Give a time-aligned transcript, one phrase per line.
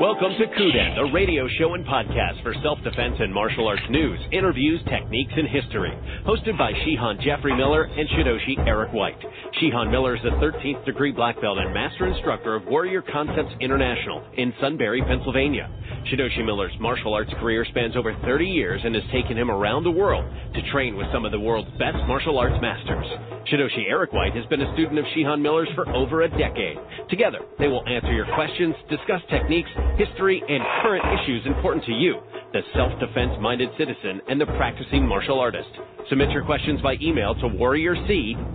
[0.00, 4.80] Welcome to Kuden, the radio show and podcast for self-defense and martial arts news, interviews,
[4.88, 5.92] techniques, and history.
[6.24, 9.20] Hosted by Shihan Jeffrey Miller and Shidoshi Eric White.
[9.60, 14.24] Shihan Miller is a 13th degree black belt and master instructor of Warrior Concepts International
[14.38, 15.68] in Sunbury, Pennsylvania.
[16.08, 19.90] Shidoshi Miller's martial arts career spans over 30 years and has taken him around the
[19.90, 20.24] world
[20.54, 23.06] to train with some of the world's best martial arts masters.
[23.50, 26.76] Shidoshi Eric White has been a student of Shihan Miller's for over a decade.
[27.08, 32.20] Together, they will answer your questions, discuss techniques, history, and current issues important to you,
[32.52, 35.68] the self-defense minded citizen and the practicing martial artist.
[36.08, 38.00] Submit your questions by email to warriorc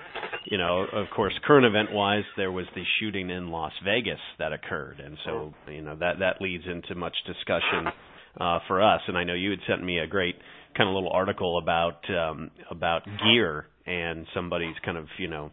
[0.46, 4.52] you know, of course, current event wise, there was the shooting in Las Vegas that
[4.52, 7.92] occurred, and so you know that that leads into much discussion
[8.40, 9.00] uh, for us.
[9.08, 10.36] And I know you had sent me a great
[10.76, 15.50] kind of little article about um, about gear and somebody's kind of you know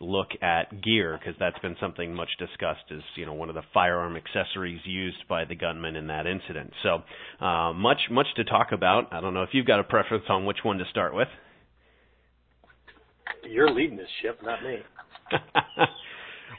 [0.00, 3.62] look at gear because that's been something much discussed as you know one of the
[3.72, 6.72] firearm accessories used by the gunman in that incident.
[6.82, 7.02] So
[7.44, 9.12] uh, much much to talk about.
[9.12, 11.28] I don't know if you've got a preference on which one to start with.
[13.48, 14.78] You're leading this ship, not me.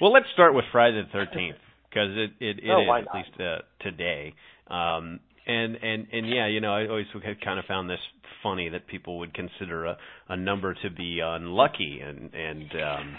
[0.01, 1.57] well, let's start with Friday the Thirteenth
[1.89, 4.33] because it it, it Oh, is at least uh, today.
[4.67, 7.07] Um, and and and yeah, you know, I always
[7.43, 7.99] kind of found this
[8.41, 9.97] funny that people would consider a
[10.29, 13.17] a number to be unlucky, and and um,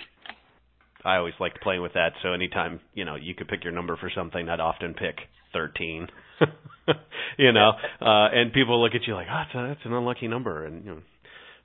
[1.05, 2.13] I always liked playing with that.
[2.23, 5.17] So anytime you know you could pick your number for something, I'd often pick
[5.53, 6.09] thirteen.
[7.39, 10.29] you know, uh, and people look at you like, oh, that's, a, that's an unlucky
[10.29, 11.01] number, and you know.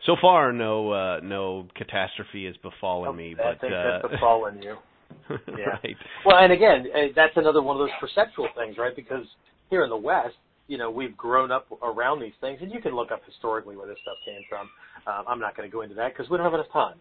[0.06, 4.62] So far, no uh, no catastrophe has befallen me, I but think uh, that's befallen
[4.62, 4.76] you.
[5.30, 5.66] Yeah.
[5.84, 5.96] right.
[6.26, 8.96] Well, and again, eh, that's another one of those perceptual things, right?
[8.96, 9.26] Because
[9.70, 10.36] here in the West,
[10.69, 13.88] you know, we've grown up around these things, and you can look up historically where
[13.88, 14.69] this stuff came from.
[15.07, 16.96] Um, I'm not going to go into that because we don't have enough time.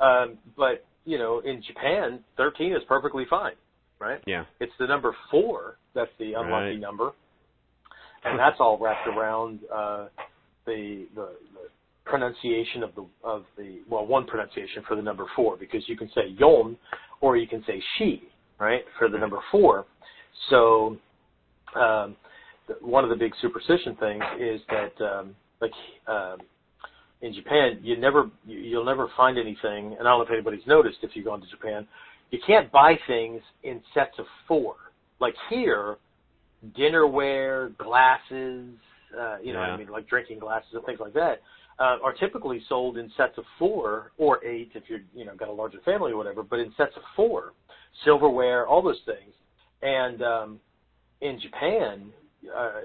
[0.00, 3.54] Um, but you know, in Japan, 13 is perfectly fine,
[4.00, 4.20] right?
[4.26, 4.44] Yeah.
[4.58, 6.80] It's the number four that's the unlucky Right.
[6.80, 7.12] number,
[8.24, 10.08] and that's all wrapped around uh,
[10.66, 11.68] the, the the
[12.04, 16.10] pronunciation of the of the well, one pronunciation for the number four because you can
[16.12, 16.76] say yon
[17.20, 18.24] or you can say she,
[18.58, 19.86] right, for the number four.
[20.50, 20.96] So
[21.76, 22.16] um,
[22.80, 25.72] one of the big superstition things is that um, like
[26.06, 26.38] um,
[27.20, 30.66] in Japan, you never you- you'll never find anything, and I don't know if anybody's
[30.66, 31.86] noticed if you've gone to Japan,
[32.30, 34.74] you can't buy things in sets of four.
[35.20, 35.96] Like here,
[36.76, 38.70] dinnerware, glasses,
[39.18, 41.42] uh, you know what I mean, like drinking glasses and things like that,
[41.78, 45.48] uh, are typically sold in sets of four or eight if you're you know got
[45.48, 47.52] a larger family or whatever, but in sets of four,
[48.04, 49.34] silverware, all those things,
[49.82, 50.60] and um,
[51.20, 52.12] in Japan,
[52.54, 52.80] uh,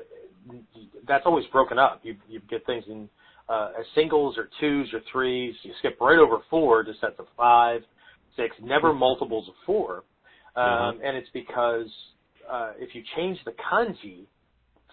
[1.08, 2.02] that's always broken up.
[2.04, 3.10] You you get things in
[3.50, 5.56] uh, as singles or twos or threes.
[5.64, 7.82] You skip right over four to sets of five,
[8.36, 10.04] six, never multiples of four.
[10.56, 11.88] Um, And it's because
[12.50, 14.26] uh, if you change the kanji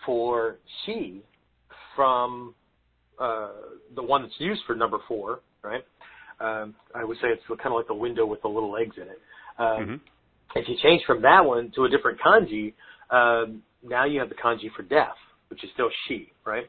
[0.04, 1.22] for she
[1.96, 2.54] from
[3.18, 3.48] uh,
[3.94, 5.84] the one that's used for number four, right?
[6.40, 9.04] Um, I would say it's kind of like the window with the little eggs in
[9.04, 9.20] it.
[9.58, 10.00] Um, Mhm.
[10.56, 12.74] If you change from that one to a different kanji,
[13.10, 15.16] um, now you have the kanji for death,
[15.48, 16.64] which is still she, right?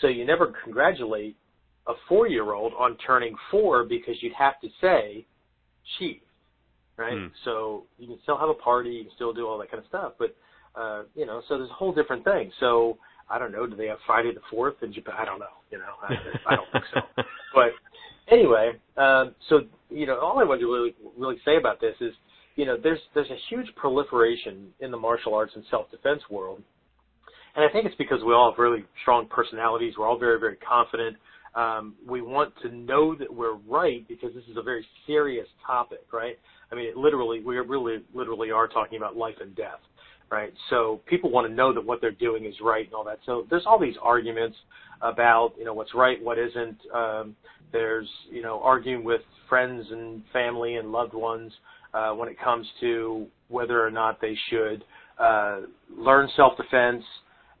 [0.00, 1.36] So you never congratulate
[1.86, 5.26] a four-year-old on turning four because you'd have to say
[5.98, 6.22] she,
[6.96, 7.18] right?
[7.18, 7.26] Hmm.
[7.44, 9.88] So you can still have a party, you can still do all that kind of
[9.88, 10.36] stuff, but
[10.76, 12.52] uh, you know, so there's a whole different thing.
[12.60, 12.96] So
[13.28, 15.14] I don't know, do they have Friday the Fourth in Japan?
[15.18, 16.14] I don't know, you know, I,
[16.52, 17.22] I don't think so.
[17.52, 17.70] But
[18.32, 22.12] anyway, um, so you know, all I want to really really say about this is,
[22.56, 26.62] you know, there's there's a huge proliferation in the martial arts and self-defense world,
[27.56, 29.94] and I think it's because we all have really strong personalities.
[29.98, 31.16] We're all very very confident.
[31.54, 36.06] Um, we want to know that we're right because this is a very serious topic,
[36.12, 36.38] right?
[36.70, 39.80] I mean, it literally, we really, literally are talking about life and death,
[40.30, 40.52] right?
[40.70, 43.18] So people want to know that what they're doing is right and all that.
[43.26, 44.56] So there's all these arguments
[45.02, 46.78] about, you know, what's right, what isn't.
[46.94, 47.34] Um,
[47.72, 51.52] there's, you know, arguing with friends and family and loved ones
[51.94, 54.84] uh, when it comes to whether or not they should
[55.18, 55.60] uh,
[55.96, 57.04] learn self-defense.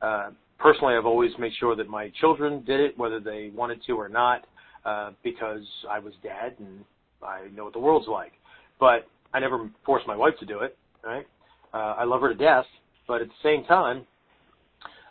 [0.00, 3.92] Uh, personally, I've always made sure that my children did it, whether they wanted to
[3.92, 4.46] or not,
[4.84, 6.84] uh, because I was dad and
[7.22, 8.32] I know what the world's like.
[8.78, 10.76] But I never forced my wife to do it.
[11.04, 11.26] Right?
[11.72, 12.66] Uh, I love her to death,
[13.06, 14.06] but at the same time,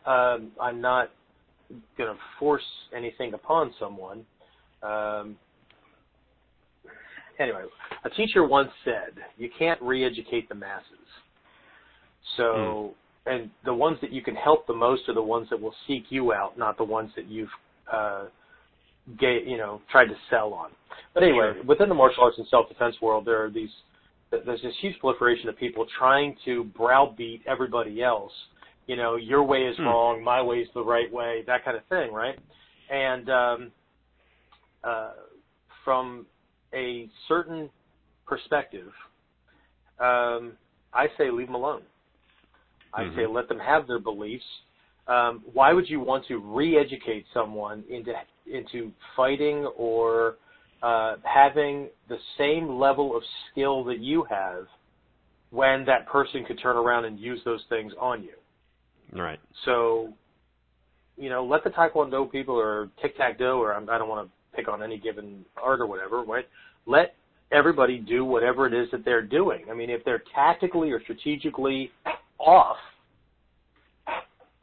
[0.06, 1.10] um, I'm not
[1.98, 2.63] going to force
[2.95, 4.25] anything upon someone.
[4.81, 5.38] Um,
[7.39, 7.63] anyway,
[8.03, 10.86] a teacher once said, "You can't re-educate the masses."
[12.38, 12.94] So, mm.
[13.25, 16.06] and the ones that you can help the most are the ones that will seek
[16.09, 17.50] you out, not the ones that you've,
[17.91, 18.25] uh,
[19.19, 20.71] get, you know, tried to sell on.
[21.13, 21.63] But anyway, sure.
[21.63, 23.71] within the martial arts and self-defense world, there are these.
[24.31, 28.31] There's this huge proliferation of people trying to browbeat everybody else.
[28.86, 29.86] You know, your way is hmm.
[29.86, 32.38] wrong, my way is the right way, that kind of thing, right?
[32.91, 33.71] And um,
[34.83, 35.12] uh,
[35.83, 36.27] from
[36.74, 37.69] a certain
[38.25, 38.88] perspective,
[40.00, 40.54] um,
[40.94, 41.81] I say leave them alone.
[42.94, 43.19] I mm-hmm.
[43.19, 44.44] say let them have their beliefs.
[45.07, 48.13] Um, why would you want to re-educate someone into
[48.51, 50.36] into fighting or
[50.81, 54.65] uh, having the same level of skill that you have
[55.51, 59.19] when that person could turn around and use those things on you?
[59.19, 59.39] Right.
[59.65, 60.13] So,
[61.18, 64.33] you know, let the Taekwondo people or tic tac toe or I don't want to
[64.56, 66.48] pick on any given art or whatever, right?
[66.86, 67.16] Let
[67.51, 69.66] everybody do whatever it is that they're doing.
[69.69, 71.92] I mean, if they're tactically or strategically
[72.38, 72.78] off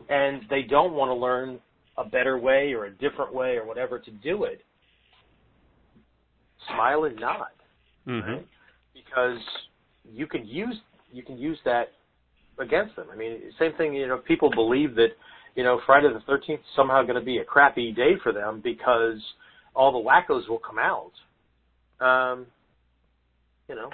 [0.08, 1.58] and they don't want to learn
[1.98, 4.62] a better way or a different way or whatever to do it,
[6.68, 7.46] smile and nod.
[8.06, 8.30] Mm-hmm.
[8.30, 8.46] Right?
[8.94, 9.38] Because
[10.12, 10.76] you can use
[11.12, 11.92] you can use that
[12.58, 13.06] against them.
[13.12, 13.94] I mean, same thing.
[13.94, 15.08] You know, people believe that
[15.54, 18.60] you know Friday the Thirteenth is somehow going to be a crappy day for them
[18.62, 19.20] because
[19.76, 21.12] all the wackos will come out.
[22.00, 22.46] Um,
[23.68, 23.90] you know,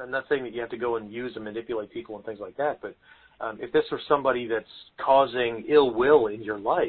[0.00, 2.38] I'm not saying that you have to go and use and manipulate people and things
[2.38, 2.94] like that, but
[3.40, 4.66] um, if this were somebody that's
[5.04, 6.88] causing ill will in your life,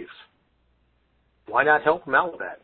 [1.48, 2.62] why not help them out with that?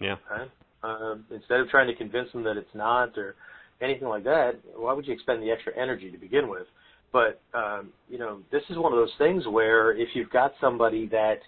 [0.00, 0.16] Yeah.
[0.30, 0.50] Okay?
[0.82, 3.36] Um, instead of trying to convince them that it's not or
[3.80, 6.66] anything like that, why would you expend the extra energy to begin with?
[7.12, 11.08] But um, you know, this is one of those things where if you've got somebody
[11.08, 11.38] that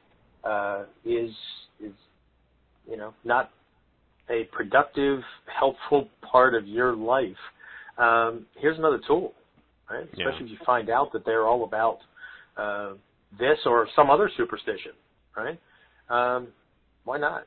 [0.44, 1.30] uh, is
[2.88, 3.50] you know not
[4.30, 7.36] a productive, helpful part of your life,
[7.98, 9.32] um, here's another tool,
[9.90, 10.04] right?
[10.04, 10.44] Especially yeah.
[10.44, 11.98] if you find out that they're all about
[12.56, 12.94] uh,
[13.38, 14.92] this or some other superstition,
[15.36, 15.58] right?
[16.08, 16.48] Um,
[17.04, 17.46] why not?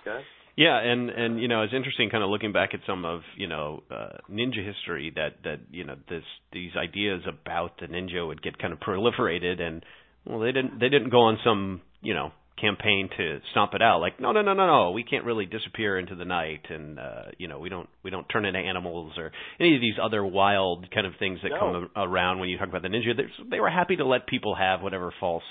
[0.00, 0.22] Okay.
[0.56, 3.46] Yeah, and and you know it's interesting, kind of looking back at some of you
[3.46, 8.42] know uh, ninja history that that you know this these ideas about the ninja would
[8.42, 9.84] get kind of proliferated, and
[10.26, 12.32] well they didn't they didn't go on some you know
[12.62, 14.00] campaign to stomp it out.
[14.00, 17.22] Like, no, no, no, no, no, we can't really disappear into the night, and uh,
[17.36, 20.90] you know, we don't we don't turn into animals or any of these other wild
[20.90, 21.58] kind of things that no.
[21.58, 23.12] come around when you talk about the ninja.
[23.50, 25.42] They were happy to let people have whatever false.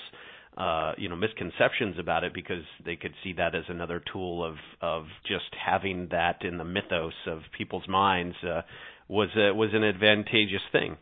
[0.54, 4.56] Uh, you know misconceptions about it because they could see that as another tool of
[4.82, 8.60] of just having that in the mythos of people's minds uh,
[9.08, 10.98] was a, was an advantageous thing.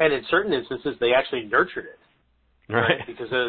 [0.00, 1.99] And in certain instances, they actually nurtured it
[2.74, 3.00] right?
[3.06, 3.48] Because there,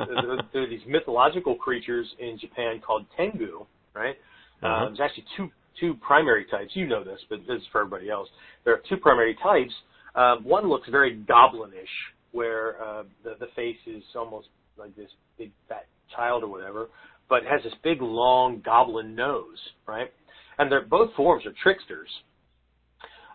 [0.53, 4.15] there, are these mythological creatures in Japan called tengu, right?
[4.61, 4.85] Uh, uh-huh.
[4.85, 5.49] Uh, there's actually two
[5.79, 6.71] two primary types.
[6.73, 8.27] You know this, but this is for everybody else.
[8.65, 9.73] There are two primary types.
[10.15, 11.89] Um, one looks very goblinish,
[12.31, 14.47] where uh, the the face is almost
[14.77, 16.89] like this big fat child or whatever,
[17.29, 20.11] but has this big long goblin nose, right?
[20.57, 22.09] And they're both forms are tricksters.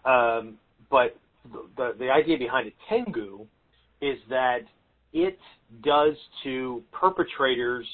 [0.05, 0.59] Um,
[0.90, 1.16] but
[1.50, 3.47] the, the the idea behind a tengu
[4.00, 4.61] is that
[5.16, 5.38] it
[5.82, 7.87] does to perpetrators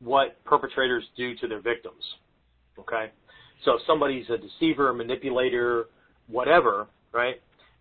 [0.00, 2.02] what perpetrators do to their victims.
[2.78, 3.12] Okay?
[3.64, 5.84] So if somebody's a deceiver, manipulator,
[6.26, 7.36] whatever, right?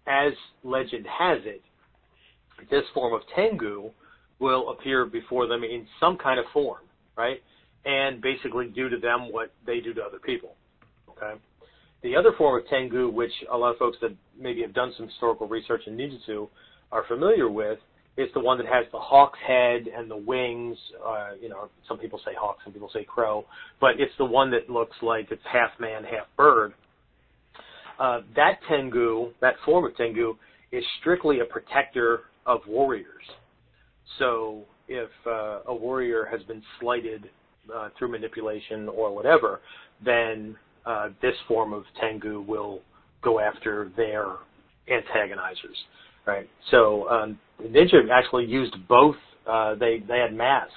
[0.06, 1.62] As legend has it,
[2.70, 3.90] this form of Tengu
[4.40, 6.82] will appear before them in some kind of form.
[7.18, 7.42] right?
[7.86, 10.56] And basically do to them what they do to other people.
[11.10, 11.40] Okay.
[12.04, 15.08] The other form of Tengu, which a lot of folks that maybe have done some
[15.08, 16.50] historical research in ninjutsu
[16.92, 17.80] are familiar with,
[18.18, 20.78] is the one that has the hawk's head and the wings.
[21.06, 23.46] Uh, you know, some people say hawk, some people say crow,
[23.82, 26.74] but it's the one that looks like it's half man, half bird.
[28.00, 30.36] Uh, that Tengu, that form of Tengu,
[30.72, 33.24] is strictly a protector of warriors.
[34.20, 37.30] So if uh, a warrior has been slighted
[37.74, 39.62] uh, through manipulation or whatever,
[40.04, 40.56] then
[40.86, 42.82] uh, this form of Tengu will
[43.24, 44.26] go after their
[44.90, 45.78] antagonizers,
[46.26, 46.50] right?
[46.72, 49.16] So um, Ninja actually used both.
[49.50, 50.74] Uh, they they had masks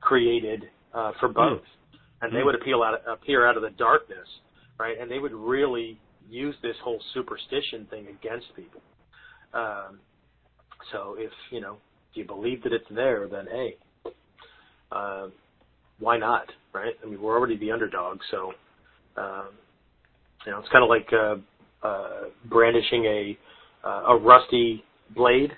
[0.00, 0.64] created
[0.94, 1.98] uh, for both, mm.
[2.22, 2.46] and they mm.
[2.46, 4.28] would appeal out appear out of the darkness,
[4.78, 4.96] right?
[5.00, 8.80] And they would really use this whole superstition thing against people.
[9.52, 9.98] Um,
[10.92, 11.76] so if you know
[12.10, 13.76] if you believe that it's there, then hey,
[14.92, 15.28] uh,
[15.98, 16.94] why not, right?
[17.02, 18.52] I mean, we're already the underdog, so
[19.16, 19.48] um,
[20.44, 23.38] you know it's kind of like uh, uh, brandishing a
[23.86, 24.82] uh, a rusty
[25.14, 25.52] blade,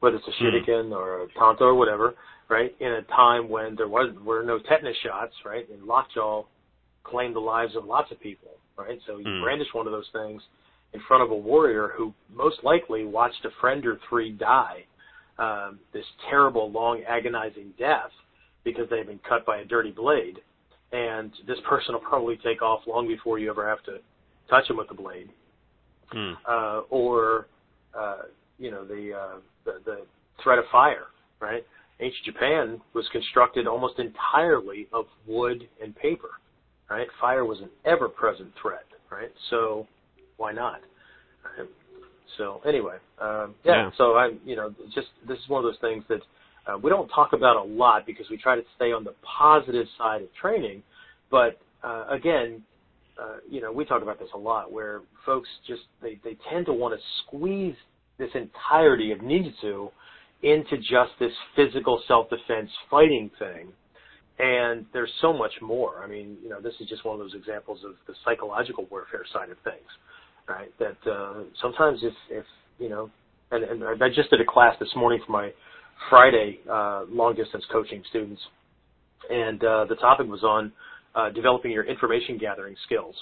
[0.00, 0.44] whether it's a hmm.
[0.44, 2.14] shuriken or a tanto or whatever,
[2.48, 2.74] right?
[2.80, 5.68] In a time when there was were no tetanus shots, right?
[5.70, 6.44] And lockjaw
[7.04, 8.98] claimed the lives of lots of people, right?
[9.06, 9.42] So you mm.
[9.42, 10.42] brandish one of those things
[10.92, 14.84] in front of a warrior who most likely watched a friend or three die
[15.38, 18.10] um, this terrible, long, agonizing death
[18.64, 20.38] because they've been cut by a dirty blade.
[20.92, 23.98] And this person will probably take off long before you ever have to
[24.50, 25.30] touch him with the blade.
[26.14, 26.34] Mm.
[26.46, 27.46] Uh, or,
[27.98, 28.22] uh,
[28.58, 29.98] you know, the, uh, the, the
[30.42, 31.06] threat of fire,
[31.40, 31.64] right?
[32.00, 36.30] Ancient Japan was constructed almost entirely of wood and paper,
[36.88, 37.08] right?
[37.20, 39.30] Fire was an ever-present threat, right?
[39.50, 39.86] So,
[40.36, 40.80] why not?
[42.38, 43.90] So anyway, um, yeah, yeah.
[43.98, 46.20] So I'm, you know, just this is one of those things that
[46.66, 49.86] uh, we don't talk about a lot because we try to stay on the positive
[49.98, 50.82] side of training.
[51.30, 52.62] But uh, again,
[53.48, 56.72] you know, we talk about this a lot where folks just they they tend to
[56.72, 57.74] want to squeeze
[58.18, 59.90] this entirety of ninjutsu
[60.42, 63.68] into just this physical self-defense fighting thing.
[64.38, 66.02] And there's so much more.
[66.02, 69.24] I mean, you know, this is just one of those examples of the psychological warfare
[69.32, 69.88] side of things
[70.50, 70.72] right?
[70.78, 72.44] That uh, sometimes if if
[72.78, 73.10] you know,
[73.50, 75.52] and, and I just did a class this morning for my
[76.10, 78.40] Friday uh, long distance coaching students,
[79.30, 80.72] and uh, the topic was on
[81.14, 83.14] uh, developing your information gathering skills.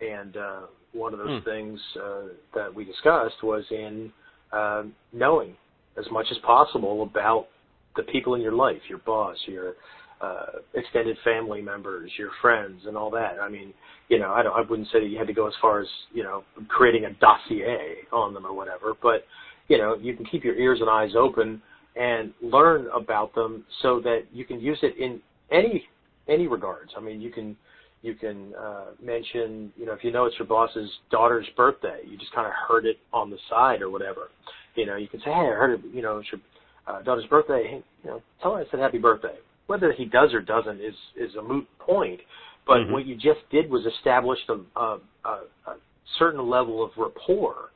[0.00, 0.60] And uh,
[0.92, 1.48] one of those hmm.
[1.48, 2.22] things uh,
[2.54, 4.12] that we discussed was in
[4.52, 5.54] uh, knowing
[5.98, 7.48] as much as possible about
[7.96, 9.74] the people in your life, your boss, your
[10.20, 13.38] uh, extended family members, your friends, and all that.
[13.40, 13.74] I mean,
[14.08, 15.88] you know, I, don't, I wouldn't say that you had to go as far as
[16.12, 19.24] you know creating a dossier on them or whatever, but
[19.68, 21.62] you know, you can keep your ears and eyes open
[21.96, 25.84] and learn about them so that you can use it in any
[26.28, 26.92] any regards.
[26.96, 27.56] I mean, you can
[28.02, 32.18] you can uh, mention, you know, if you know it's your boss's daughter's birthday, you
[32.18, 34.30] just kind of heard it on the side or whatever.
[34.74, 36.40] You know, you can say, hey, I heard it, you know, it's your
[36.88, 37.64] uh, daughter's birthday.
[37.68, 39.36] Hey, you know, tell her I said happy birthday
[39.66, 42.20] whether he does or doesn't is is a moot point.
[42.66, 42.92] But mm-hmm.
[42.92, 45.74] what you just did was establish a, a, a
[46.18, 47.70] certain level of rapport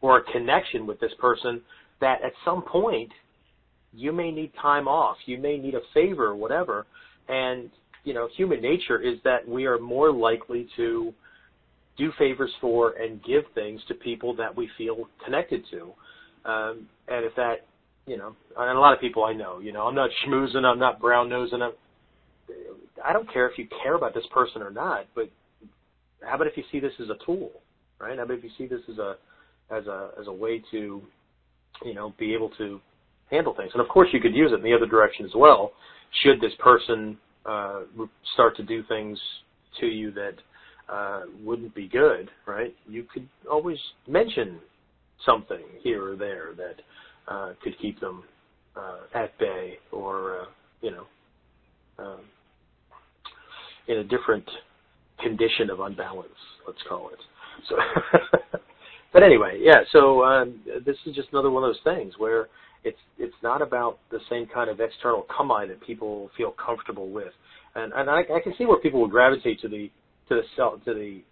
[0.00, 1.60] or a connection with this person
[2.00, 3.10] that at some point
[3.92, 6.86] you may need time off, you may need a favor or whatever,
[7.28, 7.70] and
[8.08, 11.12] you know human nature is that we are more likely to
[11.98, 15.82] do favors for and give things to people that we feel connected to.
[16.50, 17.66] Um, and if that
[18.06, 20.78] you know, and a lot of people I know, you know, I'm not schmoozing, I'm
[20.78, 21.60] not brown nosing.
[21.60, 21.72] I'm,
[23.04, 25.28] I don't care if you care about this person or not, but
[26.22, 27.50] how about if you see this as a tool,
[28.00, 28.16] right?
[28.16, 29.16] How about if you see this as a
[29.70, 31.02] as a as a way to,
[31.84, 32.80] you know, be able to
[33.30, 33.72] handle things.
[33.74, 35.72] And of course, you could use it in the other direction as well.
[36.22, 37.18] Should this person
[38.34, 39.18] start to do things
[39.80, 40.34] to you that
[40.92, 42.74] uh, wouldn't be good, right?
[42.88, 44.58] You could always mention
[45.26, 48.24] something here or there that uh, could keep them
[48.76, 50.44] uh, at bay or uh,
[50.80, 51.06] you know
[51.98, 52.20] um,
[53.88, 54.48] in a different
[55.22, 56.28] condition of unbalance.
[56.66, 57.18] Let's call it.
[57.68, 57.76] So,
[59.12, 59.80] but anyway, yeah.
[59.92, 62.48] So um, this is just another one of those things where
[62.84, 67.32] it's it's not about the same kind of external kamae that people feel comfortable with,
[67.74, 69.90] and and I, I can see where people will gravitate to the
[70.28, 71.22] to the self, to the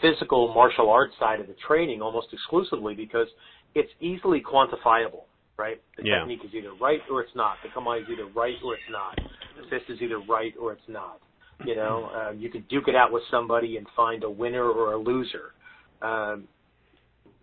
[0.00, 3.26] physical martial arts side of the training almost exclusively because
[3.74, 5.24] it's easily quantifiable
[5.58, 5.80] right?
[5.96, 6.20] The yeah.
[6.20, 7.56] technique is either right or it's not.
[7.62, 9.18] The kamae is either right or it's not.
[9.56, 11.20] The fist is either right or it's not.
[11.64, 14.92] You know, um, you could duke it out with somebody and find a winner or
[14.92, 15.52] a loser.
[16.00, 16.46] Um,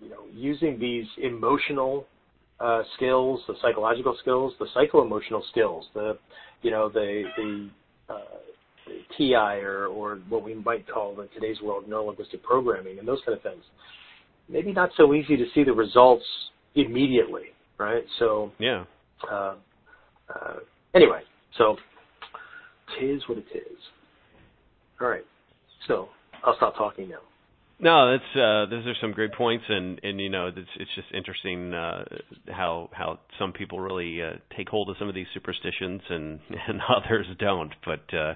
[0.02, 2.08] you know, using these emotional
[2.60, 6.18] uh, skills, the psychological skills, the psycho-emotional skills, the
[6.62, 7.70] you know the the
[8.14, 8.20] uh,
[9.18, 13.36] TI or, or what we might call in today's world neurolinguistic programming and those kind
[13.36, 13.64] of things.
[14.48, 16.24] Maybe not so easy to see the results
[16.76, 17.46] immediately,
[17.78, 18.04] right?
[18.20, 18.86] So yeah.
[19.30, 19.56] Uh,
[20.30, 20.56] uh,
[20.94, 21.22] anyway,
[21.58, 21.78] so
[23.00, 23.78] tis what it is.
[25.02, 25.26] All right,
[25.88, 26.10] so
[26.44, 27.20] I'll stop talking now.
[27.78, 31.08] No, that's uh, those are some great points, and and you know it's it's just
[31.14, 32.06] interesting uh,
[32.50, 36.80] how how some people really uh, take hold of some of these superstitions and and
[36.90, 37.74] others don't.
[37.86, 38.36] But uh,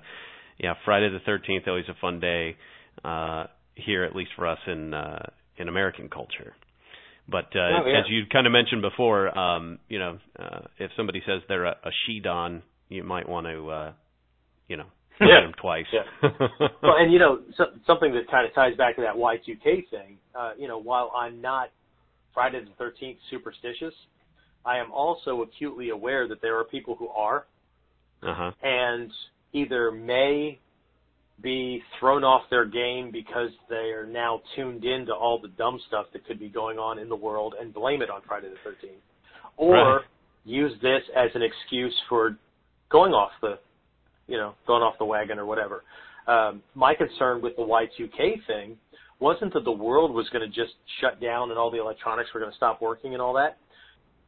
[0.57, 2.57] yeah, Friday the Thirteenth always a fun day
[3.03, 5.25] uh, here, at least for us in uh,
[5.57, 6.53] in American culture.
[7.29, 7.99] But uh, oh, yeah.
[7.99, 11.77] as you kind of mentioned before, um, you know, uh, if somebody says they're a,
[11.83, 13.91] a she don, you might want to, uh,
[14.67, 14.85] you know,
[15.21, 15.41] yeah.
[15.41, 15.85] them twice.
[15.91, 16.29] Yeah.
[16.81, 20.17] well, and you know, so, something that kind of ties back to that Y2K thing.
[20.37, 21.69] Uh, you know, while I'm not
[22.33, 23.93] Friday the 13th superstitious,
[24.65, 27.45] I am also acutely aware that there are people who are,
[28.23, 28.51] uh-huh.
[28.63, 29.11] and
[29.53, 30.59] either may
[31.41, 36.05] be thrown off their game because they are now tuned into all the dumb stuff
[36.13, 38.89] that could be going on in the world and blame it on Friday the 13th,
[39.57, 40.01] or right.
[40.43, 42.37] use this as an excuse for
[42.89, 43.57] going off the
[44.29, 45.83] you know, going off the wagon or whatever.
[46.27, 48.77] Um, my concern with the Y2K thing
[49.19, 52.39] wasn't that the world was going to just shut down and all the electronics were
[52.39, 53.57] going to stop working and all that.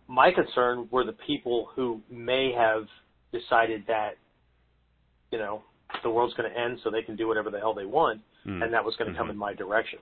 [0.07, 2.83] My concern were the people who may have
[3.31, 4.15] decided that,
[5.31, 5.61] you know,
[6.03, 8.63] the world's going to end so they can do whatever the hell they want, mm.
[8.63, 9.21] and that was going to mm-hmm.
[9.21, 9.99] come in my direction.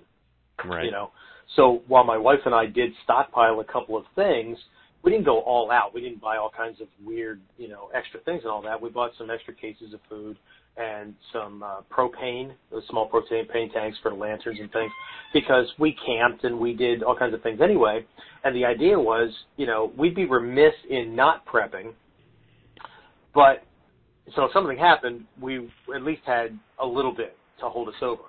[0.65, 0.85] Right.
[0.85, 1.11] You know,
[1.55, 4.57] so while my wife and I did stockpile a couple of things,
[5.03, 5.93] we didn't go all out.
[5.93, 8.81] We didn't buy all kinds of weird, you know, extra things and all that.
[8.81, 10.37] We bought some extra cases of food
[10.77, 14.91] and some uh, propane, those small propane tanks for lanterns and things,
[15.33, 18.05] because we camped and we did all kinds of things anyway.
[18.43, 21.93] And the idea was, you know, we'd be remiss in not prepping,
[23.33, 23.63] but
[24.35, 28.23] so if something happened, we at least had a little bit to hold us over.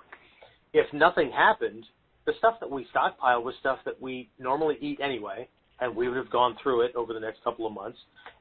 [0.73, 1.85] If nothing happened,
[2.25, 5.47] the stuff that we stockpiled was stuff that we normally eat anyway
[5.81, 7.97] and we would have gone through it over the next couple of months.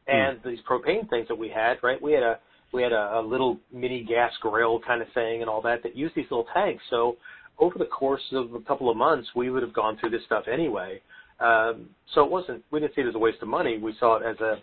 [0.09, 0.15] Hmm.
[0.15, 0.45] And mm.
[0.45, 2.01] these propane things that we had, right?
[2.01, 2.39] We had a
[2.73, 5.97] we had a, a little mini gas grill kind of thing and all that that
[5.97, 6.85] used these little tanks.
[6.89, 7.17] So
[7.59, 10.45] over the course of a couple of months, we would have gone through this stuff
[10.51, 11.01] anyway.
[11.41, 13.79] Um, so it wasn't we didn't see it as a waste of money.
[13.79, 14.57] We saw it as a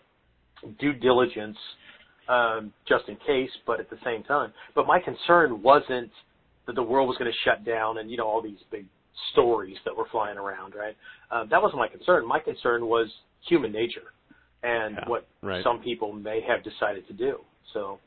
[0.79, 1.57] due diligence
[2.29, 4.53] um, just in case, but at the same time.
[4.75, 6.11] But my concern wasn't
[6.65, 8.85] that the world was going to shut down and you know all these big
[9.32, 10.95] stories that were flying around, right?
[11.32, 12.27] Uh, that wasn't my concern.
[12.27, 13.08] My concern was
[13.47, 14.13] human nature
[14.63, 15.63] and yeah, what right.
[15.63, 17.39] some people may have decided to do.
[17.73, 17.99] So,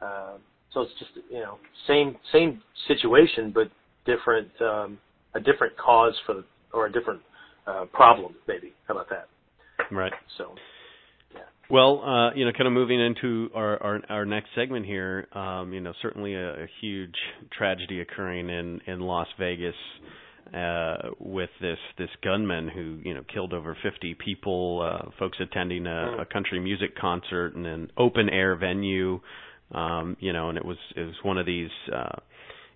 [0.00, 0.34] uh,
[0.72, 3.70] so it's just you know same same situation, but
[4.04, 4.98] different um,
[5.34, 7.20] a different cause for or a different
[7.66, 8.72] uh, problem maybe.
[8.86, 9.28] How about that?
[9.90, 10.12] Right.
[10.38, 10.54] So.
[11.34, 11.40] Yeah.
[11.68, 15.72] Well, uh, you know, kind of moving into our our, our next segment here, um,
[15.72, 17.14] you know, certainly a, a huge
[17.56, 19.74] tragedy occurring in in Las Vegas
[20.54, 25.86] uh, with this this gunman who you know killed over 50 people, uh, folks attending
[25.86, 29.20] a, a country music concert in an open air venue.
[29.72, 31.70] Um, you know, and it was it was one of these.
[31.92, 32.20] Uh,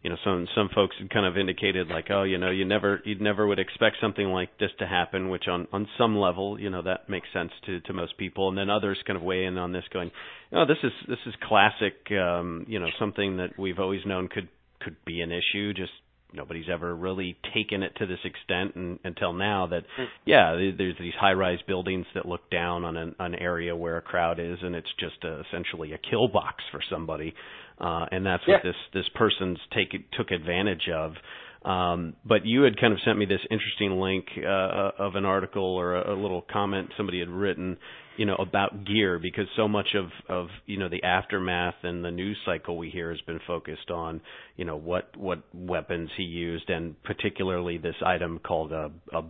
[0.02, 3.02] you know, some some folks had kind of indicated like, oh, you know, you never
[3.04, 6.70] you never would expect something like this to happen, which on on some level, you
[6.70, 9.59] know, that makes sense to to most people, and then others kind of weigh in
[9.59, 10.11] on this, going,
[10.52, 14.48] oh, this is this is classic, um, you know, something that we've always known could
[14.80, 15.92] could be an issue, just
[16.34, 20.04] nobody's ever really taken it to this extent and, until now that Hmm.
[20.24, 24.02] yeah there's these high rise buildings that look down on an, an area where a
[24.02, 27.34] crowd is and it's just a, essentially a kill box for somebody
[27.80, 28.54] uh and that's yeah.
[28.54, 31.14] what this this person's take took advantage of
[31.62, 35.62] um, but you had kind of sent me this interesting link uh, of an article
[35.62, 37.76] or a, a little comment somebody had written
[38.20, 42.11] you know about gear because so much of of you know the aftermath and the
[42.11, 44.20] news cycle we hear has been focused on
[44.56, 49.22] you know what what weapons he used and particularly this item called a, a,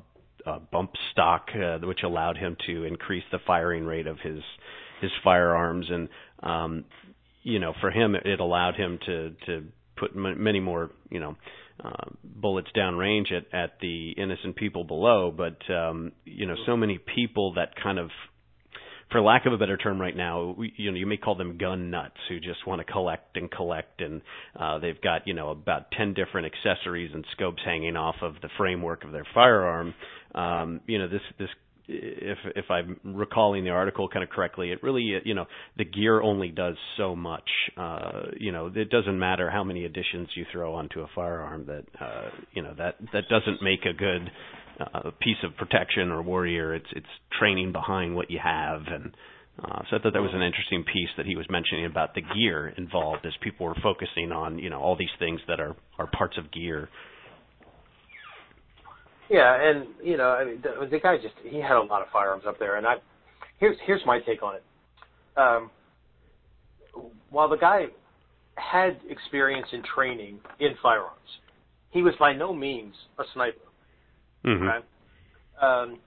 [0.45, 4.43] a bump stock uh, which allowed him to increase the firing rate of his
[5.01, 5.87] his firearms.
[5.89, 6.09] And
[6.43, 6.85] um
[7.45, 9.67] you know for him it allowed him to to
[9.99, 11.37] put m- many more you know
[11.85, 15.31] uh, bullets downrange at at the innocent people below.
[15.31, 18.11] But um you know so many people that kind of
[19.11, 21.59] for lack of a better term right now, we, you know, you may call them
[21.59, 24.23] gun nuts who just want to collect and collect, and
[24.59, 28.49] uh, they've got you know about ten different accessories and scopes hanging off of the
[28.57, 29.95] framework of their firearm.
[30.35, 31.49] Um, you know, this this
[31.93, 35.47] if if I'm recalling the article kind of correctly, it really you know
[35.77, 37.49] the gear only does so much.
[37.77, 41.67] Uh, you know, it doesn't matter how many additions you throw onto a firearm.
[41.67, 44.31] That uh, you know that that doesn't make a good
[44.81, 46.75] uh, piece of protection or warrior.
[46.75, 47.07] It's it's
[47.39, 49.13] training behind what you have, and
[49.63, 52.23] Uh, so I thought that was an interesting piece that he was mentioning about the
[52.35, 56.07] gear involved as people were focusing on, you know, all these things that are, are
[56.07, 56.89] parts of gear.
[59.29, 62.09] Yeah, and you know, I mean, the, the guy just he had a lot of
[62.11, 62.95] firearms up there, and I
[63.59, 64.65] here's here's my take on it.
[65.37, 65.71] Um,
[67.29, 67.87] while the guy
[68.57, 71.31] had experience in training in firearms,
[71.91, 73.59] he was by no means a sniper.
[74.45, 75.65] Mm-hmm.
[75.65, 75.99] Um,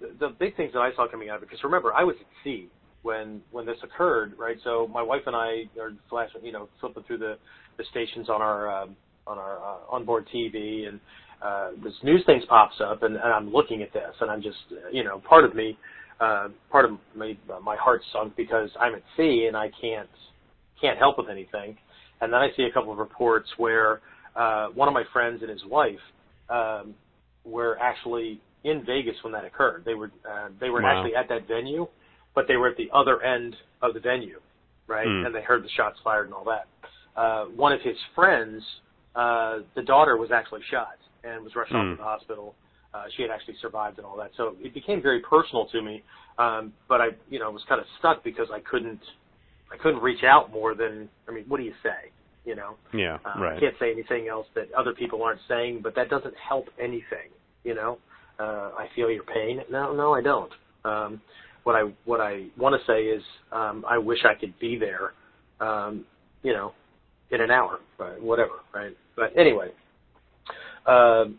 [0.00, 2.16] the, the big things that I saw coming out of it, because remember, I was
[2.20, 2.68] at sea
[3.02, 4.56] when when this occurred, right?
[4.64, 7.36] So my wife and I are flashing, you know, flipping through the
[7.78, 11.00] the stations on our um, on our uh, onboard TV, and
[11.42, 14.58] uh, this news thing pops up, and, and I'm looking at this, and I'm just,
[14.92, 15.76] you know, part of me,
[16.20, 20.08] uh, part of my my heart sunk because I'm at sea and I can't
[20.80, 21.76] can't help with anything,
[22.20, 24.00] and then I see a couple of reports where
[24.36, 26.00] uh, one of my friends and his wife
[26.52, 26.94] um,
[27.44, 29.84] were actually in Vegas when that occurred.
[29.84, 30.90] They were uh, they were Wow.
[30.92, 31.86] actually at that venue,
[32.34, 34.40] but they were at the other end of the venue,
[34.86, 35.06] right?
[35.08, 35.24] Hmm.
[35.26, 36.66] And they heard the shots fired and all that.
[37.16, 38.62] Uh, one of his friends,
[39.16, 41.90] uh, the daughter was actually shot and was rushed off Hmm.
[41.92, 42.54] to the hospital.
[42.94, 44.30] Uh, she had actually survived and all that.
[44.36, 46.02] So it became very personal to me.
[46.38, 49.00] Um, but I, you know, was kind of stuck because I couldn't,
[49.72, 52.10] I couldn't reach out more than, I mean, what do you say?
[52.44, 53.56] You know, Yeah, uh, right.
[53.56, 57.30] I can't say anything else that other people aren't saying, but that doesn't help anything.
[57.62, 57.98] You know,
[58.38, 59.60] uh, I feel your pain.
[59.70, 60.52] No, no, I don't.
[60.84, 61.20] Um,
[61.62, 65.12] what I what I want to say is, um, I wish I could be there.
[65.60, 66.04] Um,
[66.42, 66.72] you know,
[67.30, 68.96] in an hour, but whatever, right?
[69.14, 69.70] But anyway,
[70.86, 71.38] um,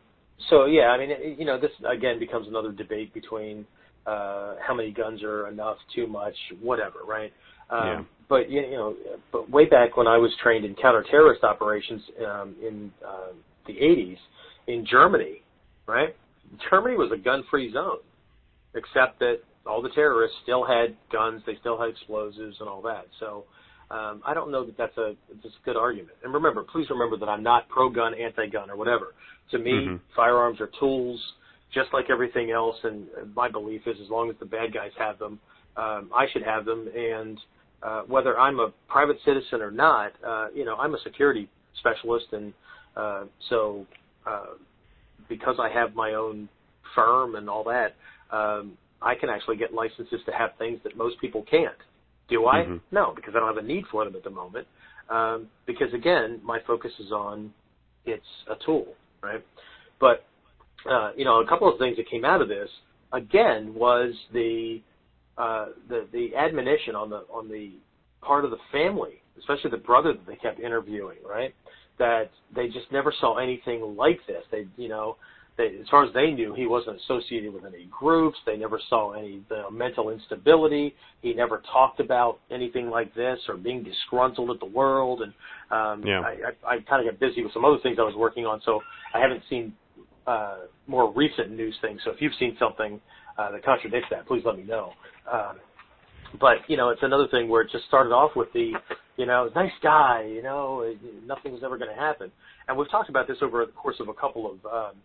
[0.50, 3.66] so yeah, I mean, it, you know, this again becomes another debate between
[4.06, 7.32] uh, how many guns are enough, too much, whatever, right?
[7.70, 8.04] Um, Yeah.
[8.30, 8.96] But you you know,
[9.32, 13.34] but way back when I was trained in counter-terrorist operations um, in uh,
[13.68, 14.18] the 80s
[14.68, 15.42] in Germany,
[15.88, 16.16] right?
[16.70, 17.98] Germany was a gun-free zone,
[18.76, 23.08] except that all the terrorists still had guns, they still had explosives and all that.
[23.20, 23.46] So
[23.90, 26.18] um, I don't know that that's a that's a good argument.
[26.24, 29.14] And remember, please remember that I'm not pro-gun, anti-gun, or whatever.
[29.52, 30.00] To me, Mhm.
[30.16, 31.20] firearms are tools,
[31.72, 32.78] just like everything else.
[32.84, 35.40] And my belief is, as long as the bad guys have them,
[35.76, 36.88] um, I should have them.
[36.96, 37.40] And
[37.84, 42.28] uh, whether I'm a private citizen or not, uh, you know, I'm a security specialist,
[42.32, 42.54] and
[42.96, 43.86] uh, so
[44.26, 44.54] uh,
[45.28, 46.48] because I have my own
[46.96, 47.96] firm and all that,
[48.32, 51.76] um, I can actually get licenses to have things that most people can't.
[52.30, 52.62] Do I?
[52.62, 52.80] Mhm.
[52.91, 54.67] No, because I don't have a need for them at the moment.
[55.10, 57.54] Um, because again, my focus is on
[58.06, 58.88] it's a tool,
[59.22, 59.43] right?
[60.00, 60.26] But
[60.86, 62.69] uh, you know, a couple of things that came out of this
[63.12, 64.82] again was the
[65.38, 67.74] uh, the the admonition on the on the
[68.22, 71.54] part of the family, especially the brother that they kept interviewing, right?
[72.00, 74.43] That they just never saw anything like this.
[74.52, 75.17] They, you know,
[75.58, 78.38] they, as far as they knew, he wasn't associated with any groups.
[78.46, 80.96] They never saw any the mental instability.
[81.22, 85.22] He never talked about anything like this or being disgruntled at the world.
[85.22, 85.34] And
[85.69, 86.22] um, Yeah.
[86.22, 88.62] I, I, I kind of got busy with some other things I was working on,
[88.65, 88.82] so
[89.13, 89.74] I haven't seen
[90.26, 92.02] uh, more recent news things.
[92.04, 93.00] So if you've seen something
[93.38, 94.91] uh, that contradicts that, please let me know.
[95.32, 95.58] Um,
[96.39, 98.74] but you know, it's another thing where it just started off with the,
[99.17, 100.93] you know, nice guy, you know,
[101.26, 102.32] nothing was ever going to happen.
[102.67, 104.96] And we've talked about this over the course of a couple of um,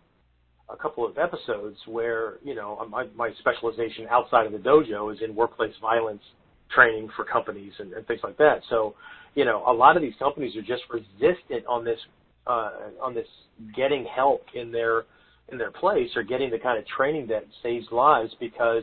[0.70, 5.18] a couple of episodes where you know my, my specialization outside of the dojo is
[5.22, 6.22] in workplace violence
[6.74, 8.60] training for companies and, and things like that.
[8.68, 8.94] So,
[9.34, 11.98] you know, a lot of these companies are just resistant on this
[12.46, 12.70] uh,
[13.02, 13.26] on this
[13.74, 15.04] getting help in their
[15.50, 18.82] in their place or getting the kind of training that saves lives because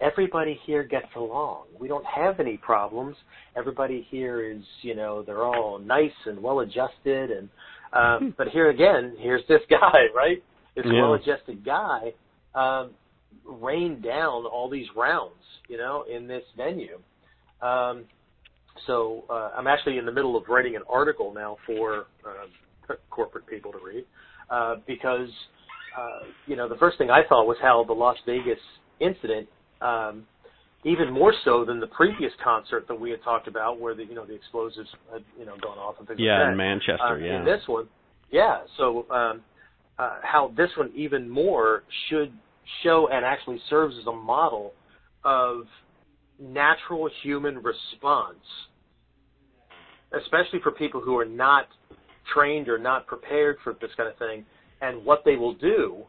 [0.00, 1.64] everybody here gets along.
[1.78, 3.16] We don't have any problems.
[3.56, 7.48] Everybody here is, you know, they're all nice and well adjusted and
[7.92, 10.42] um but here again, here's this guy, right?
[10.74, 11.02] This Yeah.
[11.02, 12.12] well adjusted guy
[12.54, 12.90] um
[13.44, 16.98] rained down all these rounds, you know, in this venue.
[17.62, 18.04] Um
[18.86, 23.46] so uh, I'm actually in the middle of writing an article now for uh, corporate
[23.46, 24.04] people to read
[24.50, 25.28] uh, because
[25.96, 28.58] uh, you know the first thing I thought was how the Las Vegas
[29.00, 29.48] incident,
[29.80, 30.24] um,
[30.84, 34.14] even more so than the previous concert that we had talked about, where the you
[34.14, 36.50] know the explosives had you know gone off and things Yeah, like that.
[36.52, 37.02] in Manchester.
[37.04, 37.38] Uh, yeah.
[37.38, 37.88] In this one,
[38.30, 38.58] yeah.
[38.76, 39.42] So um,
[39.98, 42.32] uh, how this one even more should
[42.82, 44.72] show and actually serves as a model
[45.24, 45.62] of
[46.40, 48.38] natural human response,
[50.12, 51.66] especially for people who are not
[52.32, 54.44] trained or not prepared for this kind of thing,
[54.84, 56.04] and what they will do,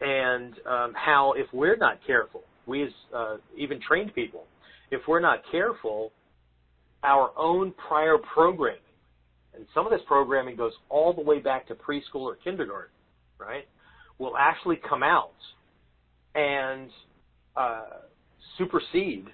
[0.00, 4.44] and um, how if we're not careful, we as uh, even trained people,
[4.90, 6.10] if we're not careful,
[7.02, 8.80] our own prior programming,
[9.54, 12.90] and some of this programming goes all the way back to preschool or kindergarten,
[13.38, 13.66] right,
[14.18, 15.32] will actually come out
[16.34, 16.90] and
[17.56, 17.84] uh,
[18.58, 19.26] supersede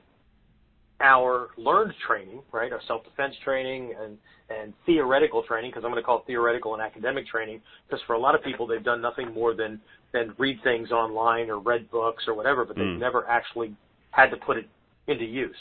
[1.01, 2.73] our learned training, right?
[2.73, 4.19] Our self-defense training and
[4.51, 8.15] and theoretical training, because I'm going to call it theoretical and academic training, because for
[8.15, 9.81] a lot of people they've done nothing more than
[10.13, 12.99] than read things online or read books or whatever, but they've mm.
[12.99, 13.75] never actually
[14.11, 14.69] had to put it
[15.07, 15.55] into use,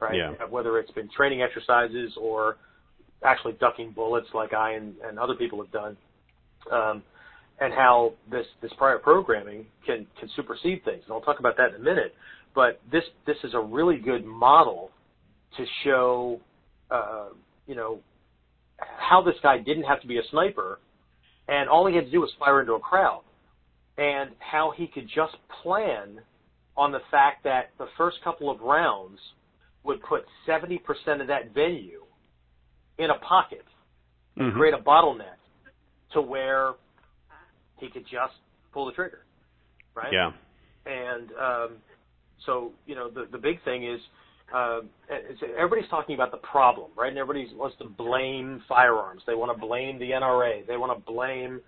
[0.00, 0.14] right?
[0.14, 0.32] Yeah.
[0.48, 2.58] Whether it's been training exercises or
[3.24, 5.96] actually ducking bullets, like I and, and other people have done,
[6.70, 7.02] um,
[7.60, 11.70] and how this this prior programming can can supersede things, and I'll talk about that
[11.70, 12.14] in a minute.
[12.54, 14.90] But this this is a really good model
[15.56, 16.40] to show,
[16.90, 17.28] uh,
[17.66, 18.00] you know,
[18.78, 20.78] how this guy didn't have to be a sniper,
[21.48, 23.22] and all he had to do was fire into a crowd,
[23.96, 26.20] and how he could just plan
[26.76, 29.18] on the fact that the first couple of rounds
[29.82, 30.78] would put 70%
[31.20, 32.02] of that venue
[32.98, 33.64] in a pocket
[34.36, 34.58] and mm-hmm.
[34.58, 35.38] create a bottleneck
[36.12, 36.74] to where
[37.78, 38.34] he could just
[38.72, 39.20] pull the trigger,
[39.94, 40.12] right?
[40.12, 40.30] Yeah.
[40.86, 41.70] And um,
[42.86, 44.00] you know, the the big thing is
[44.54, 44.80] uh,
[45.56, 47.08] everybody's talking about the problem, right?
[47.08, 49.22] And everybody wants to blame firearms.
[49.26, 50.66] They want to blame the NRA.
[50.66, 51.60] They want to blame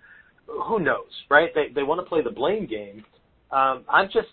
[0.47, 1.49] who knows, right?
[1.53, 3.03] They they want to play the blame game.
[3.51, 4.29] Um, I'm just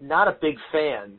[0.00, 1.14] not a big fan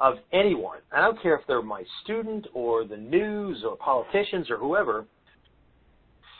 [0.00, 0.78] of anyone.
[0.92, 5.06] I don't care if they're my student or the news or politicians or whoever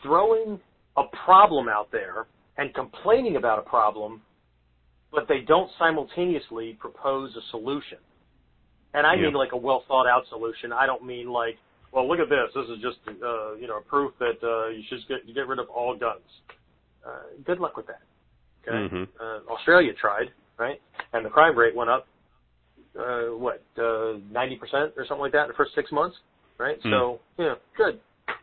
[0.02, 0.60] throwing
[0.96, 4.20] a problem out there and complaining about a problem,
[5.12, 7.98] but they don't simultaneously propose a solution.
[8.94, 10.72] And I mean like a well thought out solution.
[10.72, 11.56] I don't mean like,
[11.92, 12.48] well, look at this.
[12.54, 15.58] This is just uh, you know a proof that uh, you should get get rid
[15.58, 16.20] of all guns.
[17.06, 18.02] Uh, good luck with that.
[18.66, 18.76] Okay.
[18.76, 19.04] Mm-hmm.
[19.20, 20.80] Uh, Australia tried, right?
[21.12, 22.06] And the crime rate went up.
[22.98, 24.58] Uh, what, uh, 90%
[24.96, 26.16] or something like that in the first six months,
[26.58, 26.82] right?
[26.82, 26.90] Mm.
[26.90, 28.00] So, yeah, good.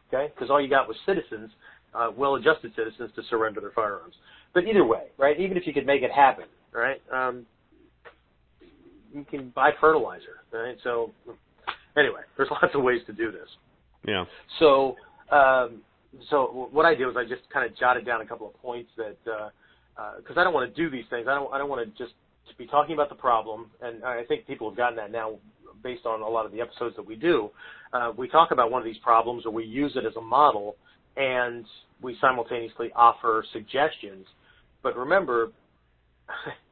[0.08, 1.52] Okay, because all you got was citizens
[1.96, 4.16] uh, well-adjusted citizens to surrender their firearms.
[4.54, 5.40] But either way, right?
[5.40, 6.46] Even if you could make it happen,
[6.76, 7.02] right?
[7.12, 7.46] Um,
[9.14, 10.78] you can buy fertilizer, right?
[10.84, 11.12] So
[11.98, 13.48] anyway, there's lots of ways to do this.
[14.08, 14.26] Yeah.
[14.60, 14.96] So
[15.32, 15.82] um,
[16.30, 18.90] so what I did was I just kind of jotted down a couple of points
[18.98, 19.52] that because
[20.38, 21.28] uh, uh, I don't want to do these things.
[21.28, 22.14] I don't I don't want to just
[22.58, 25.38] be talking about the problem, and I think people have gotten that now
[25.84, 27.50] based on a lot of the episodes that we do.
[27.94, 30.76] Uh, we talk about one of these problems, or we use it as a model,
[31.18, 31.66] and
[32.02, 34.26] we simultaneously offer suggestions.
[34.84, 35.52] But remember,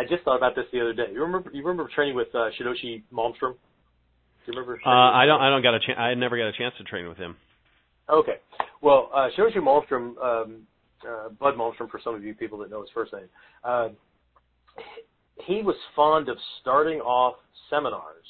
[0.00, 1.12] I just thought about this the other day.
[1.12, 3.52] You remember you remember training with uh, Shidoshi Malmstrom?
[3.52, 4.80] Do you remember?
[4.84, 5.40] Uh, I don't.
[5.40, 5.98] I don't got a chance.
[5.98, 7.36] I never got a chance to train with him.
[8.08, 8.36] Okay.
[8.80, 10.62] Well, uh, Shidoshi Malmstrom, um,
[11.06, 13.28] uh, Bud Malmstrom, for some of you people that know his first name,
[13.62, 13.88] uh,
[15.46, 17.36] he was fond of starting off
[17.68, 18.24] seminars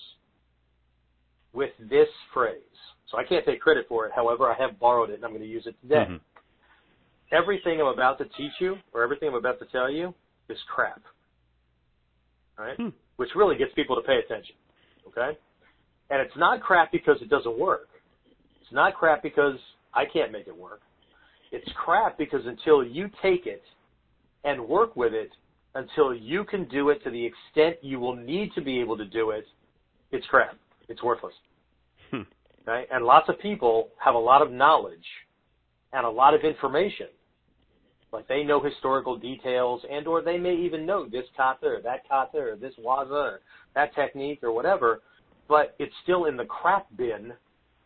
[1.53, 2.57] with this phrase.
[3.11, 4.13] So I can't take credit for it.
[4.15, 6.07] However, I have borrowed it and I'm going to use it today.
[6.09, 6.17] Mm-hmm.
[7.33, 10.13] Everything I'm about to teach you or everything I'm about to tell you
[10.49, 11.01] is crap.
[12.61, 12.77] Right?
[12.77, 12.89] Hmm.
[13.17, 14.55] Which really gets people to pay attention.
[15.09, 15.39] Okay?
[16.11, 17.89] And it's not crap because it doesn't work.
[18.61, 19.57] It's not crap because
[19.95, 20.81] I can't make it work.
[21.53, 23.63] It's crap because until you take it
[24.45, 25.31] and work with it,
[25.75, 29.07] until you can do it to the extent you will need to be able to
[29.07, 29.45] do it,
[30.13, 30.57] it's crap.
[30.89, 31.35] It's worthless.
[32.11, 32.23] Hmm.
[32.67, 32.87] Right?
[32.93, 35.07] And lots of people have a lot of knowledge
[35.93, 37.07] and a lot of information.
[38.13, 42.09] Like they know historical details and or they may even know this kata or that
[42.09, 43.41] kata or this waza or
[43.75, 45.01] that technique or whatever,
[45.49, 47.33] but it's still in the crap bin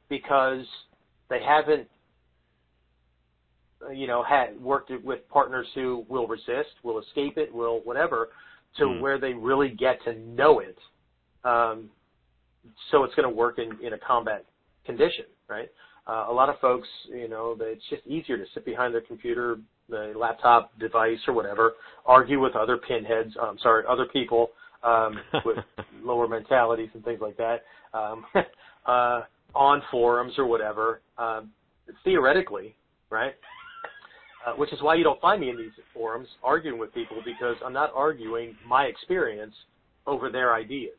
[0.09, 0.65] because
[1.29, 1.89] they haven't
[3.93, 8.29] you know had worked with partners who will resist, will escape it, will whatever,
[8.79, 9.01] to mm.
[9.01, 10.79] where they really get to know it.
[11.45, 11.91] Um,
[12.91, 14.45] so it's going to work in in a combat
[14.87, 15.69] condition, right?
[16.07, 19.57] Uh, a lot of folks, you know, it's just easier to sit behind their computer,
[19.89, 21.75] the laptop device or whatever,
[22.07, 23.35] argue with other pinheads.
[23.41, 24.51] I'm um, sorry, other people
[24.83, 25.59] um, with
[26.03, 28.25] lower mentalities and things like that um,
[28.87, 29.23] uh,
[29.55, 31.01] on forums or whatever.
[31.19, 31.51] Um,
[32.03, 32.75] theoretically,
[33.11, 33.35] right?
[34.47, 37.57] Uh, which is why you don't find me in these forums arguing with people because
[37.65, 39.55] I'm not arguing my experience
[40.07, 40.99] over their ideas.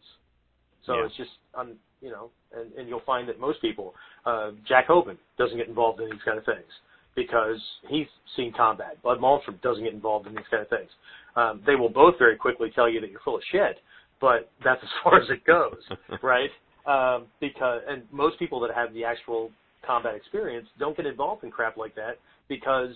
[0.86, 1.06] So yeah.
[1.06, 3.94] it's just, I'm you know, and, and you'll find that most people,
[4.26, 6.70] uh, Jack Hoban doesn't get involved in these kind of things
[7.16, 9.02] because he's seen combat.
[9.02, 10.90] Bud Malmstrom doesn't get involved in these kind of things.
[11.36, 13.78] Um, they will both very quickly tell you that you're full of shit,
[14.22, 15.82] but that's as far as it goes,
[16.22, 16.50] right?
[16.86, 19.52] Um, because and most people that have the actual
[19.86, 22.94] combat experience don't get involved in crap like that because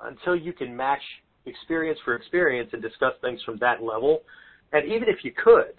[0.00, 1.02] until you can match
[1.46, 4.22] experience for experience and discuss things from that level,
[4.72, 5.74] and even if you could,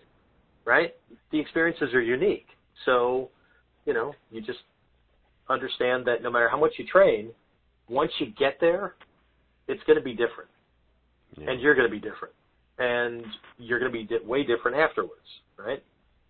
[0.66, 0.94] right?
[1.32, 2.48] The experiences are unique.
[2.86, 3.30] So,
[3.86, 4.60] you know, you just
[5.50, 7.32] understand that no matter how much you train,
[7.92, 8.96] once you get there,
[9.68, 10.50] it's going to be different.
[11.38, 11.52] Yeah.
[11.52, 12.34] And you're going to be different.
[12.80, 13.24] and
[13.58, 15.84] you're going to be di- way different afterwards, right?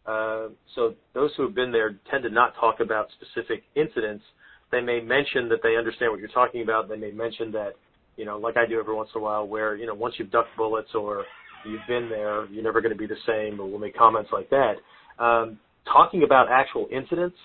[0.06, 4.24] Uh, so those who have been there tend to not talk about specific incidents.
[4.72, 6.90] They may mention that they understand what you're talking about.
[6.90, 7.74] They may mention that,
[8.18, 10.32] you know, like I do every once in a while, where you know once you've
[10.32, 11.24] ducked bullets or
[11.66, 14.50] you've been there, you're never going to be the same, or we'll make comments like
[14.50, 14.74] that.
[15.20, 17.38] Um, talking about actual incidents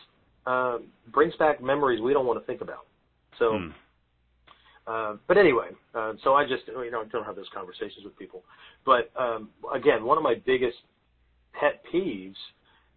[0.46, 0.79] uh,
[1.12, 2.87] brings back memories we don't want to think about.
[3.38, 3.59] So.
[3.59, 3.68] Hmm.
[4.87, 8.42] Uh, but anyway, uh, so I just you know don't have those conversations with people.
[8.85, 10.77] But um, again, one of my biggest
[11.59, 12.37] pet peeves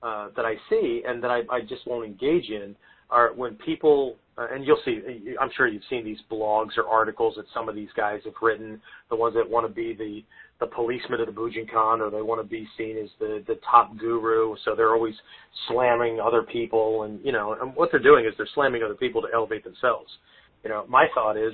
[0.04, 2.76] uh, that I see and that I, I just won't engage in
[3.10, 5.02] are when people, uh, and you'll see,
[5.42, 8.80] I'm sure you've seen these blogs or articles that some of these guys have written,
[9.10, 10.24] the ones that want to be the,
[10.60, 13.98] the policeman of the Bujinkan or they want to be seen as the, the top
[13.98, 14.56] guru.
[14.64, 15.16] So they're always
[15.68, 19.22] slamming other people and, you know, and what they're doing is they're slamming other people
[19.24, 20.12] to elevate themselves.
[20.64, 21.54] You know, my thought is,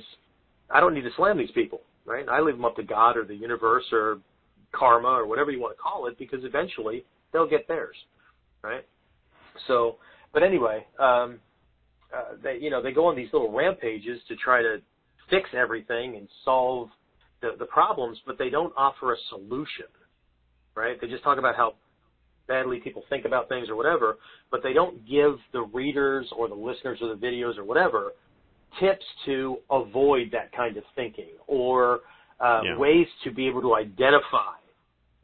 [0.70, 2.28] I don't need to slam these people, right?
[2.28, 4.18] I leave them up to God or the universe or
[4.72, 7.96] karma or whatever you want to call it because eventually they'll get theirs,
[8.62, 8.84] right?
[9.66, 9.96] So,
[10.32, 11.38] but anyway, um,
[12.14, 14.78] uh, they you know they go on these little rampages to try to
[15.30, 16.88] fix everything and solve
[17.40, 19.86] the the problems, but they don't offer a solution,
[20.74, 21.00] right?
[21.00, 21.74] They just talk about how
[22.48, 24.18] badly people think about things or whatever,
[24.50, 28.12] but they don't give the readers or the listeners of the videos or whatever
[28.80, 32.00] tips to avoid that kind of thinking or
[32.40, 32.76] uh, yeah.
[32.76, 34.52] ways to be able to identify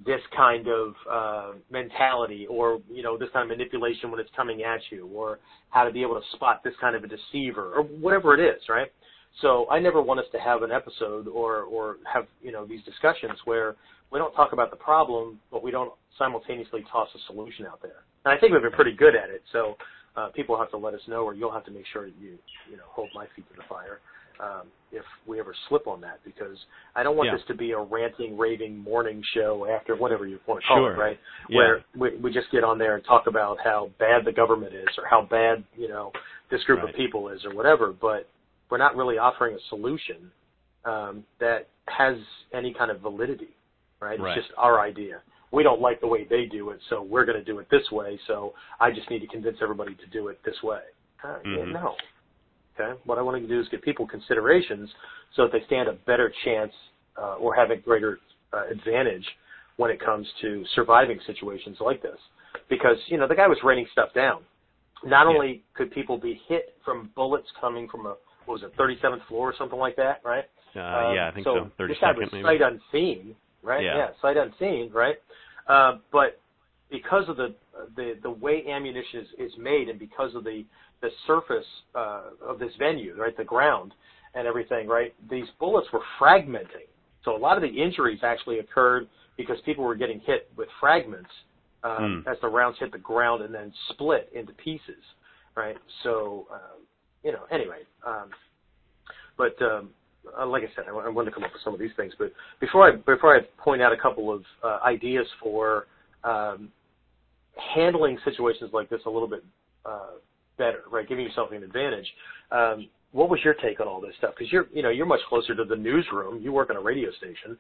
[0.05, 4.63] this kind of uh, mentality or you know this kind of manipulation when it's coming
[4.63, 5.39] at you or
[5.71, 8.61] how to be able to spot this kind of a deceiver or whatever it is
[8.69, 8.89] right
[9.41, 12.83] so i never want us to have an episode or or have you know these
[12.85, 13.77] discussions where
[14.11, 18.05] we don't talk about the problem but we don't simultaneously toss a solution out there
[18.25, 19.77] and i think we've been pretty good at it so
[20.17, 22.39] uh, people have to let us know or you'll have to make sure that you
[22.71, 24.01] you know hold my feet to the fire
[24.41, 26.57] um, if we ever slip on that because
[26.95, 27.37] I don't want yeah.
[27.37, 30.95] this to be a ranting, raving morning show after whatever you want to call sure.
[30.95, 31.19] it, right?
[31.49, 31.57] Yeah.
[31.57, 34.89] Where we, we just get on there and talk about how bad the government is
[34.99, 36.13] or how bad, you know,
[36.51, 36.91] this group right.
[36.91, 38.29] of people is or whatever, but
[38.71, 40.31] we're not really offering a solution
[40.85, 42.17] um, that has
[42.53, 43.55] any kind of validity,
[44.01, 44.21] right?
[44.21, 44.37] right?
[44.37, 45.21] It's just our idea.
[45.53, 47.91] We don't like the way they do it, so we're going to do it this
[47.93, 48.19] way.
[48.27, 50.81] So I just need to convince everybody to do it this way.
[51.23, 51.73] Uh, mm-hmm.
[51.73, 51.95] No,
[52.79, 54.89] Okay, what I want to do is give people considerations
[55.37, 56.73] so that they stand a better chance
[57.19, 58.19] uh, or have a greater
[58.53, 59.25] uh, advantage
[59.77, 62.19] when it comes to surviving situations like this.
[62.71, 64.43] Because you know the guy was raining stuff down.
[65.05, 65.35] Not yeah.
[65.35, 68.15] only could people be hit from bullets coming from a
[68.47, 70.45] what was it 37th floor or something like that, right?
[70.75, 71.71] Uh, yeah, I think so.
[71.77, 71.87] so.
[71.87, 73.85] This guy was sight unseen, right?
[73.85, 73.97] Yeah.
[73.97, 75.17] yeah, sight unseen, right?
[75.67, 76.41] Uh, but
[76.91, 77.55] because of the
[77.97, 80.65] the the way ammunition is, is made and because of the
[81.01, 83.93] the surface uh, of this venue, right, the ground
[84.35, 86.87] and everything, right, these bullets were fragmenting.
[87.25, 91.31] So a lot of the injuries actually occurred because people were getting hit with fragments
[91.85, 92.31] um, mm.
[92.31, 95.03] as the rounds hit the ground and then split into pieces,
[95.57, 95.77] right?
[96.03, 96.79] So, uh,
[97.25, 98.31] you know, anyway, um,
[99.37, 100.02] but um, uh,
[100.47, 102.13] like I said, I, I wanted to come up with some of these things.
[102.19, 105.87] But before I before I point out a couple of uh, ideas for
[106.25, 106.71] um,
[107.75, 109.45] handling situations like this a little bit
[109.85, 110.17] uh,
[110.59, 111.09] better, right?
[111.09, 112.07] Giving yourself an advantage.
[112.51, 114.35] Um, what was your take on all this stuff?
[114.37, 116.41] Because you're, you know, you're much closer to the newsroom.
[116.43, 117.59] You work on a radio station,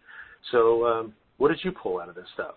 [0.51, 2.55] so um, what did you pull out of this stuff?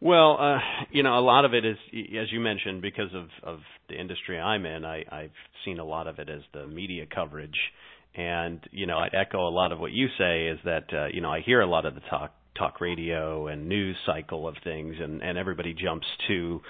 [0.00, 0.58] Well, uh,
[0.90, 4.38] you know, a lot of it is, as you mentioned, because of of the industry
[4.38, 4.84] I'm in.
[4.84, 5.30] I, I've
[5.64, 7.56] seen a lot of it as the media coverage,
[8.16, 10.46] and you know, I echo a lot of what you say.
[10.46, 13.68] Is that uh, you know, I hear a lot of the talk talk radio and
[13.68, 16.60] news cycle of things and and everybody jumps to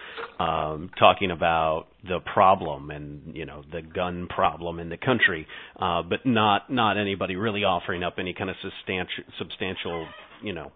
[0.41, 5.47] um talking about the problem and you know the gun problem in the country
[5.81, 10.09] uh but not not anybody really offering up any kind of substantial substantial
[10.43, 10.73] you know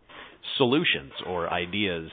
[0.57, 2.11] solutions or ideas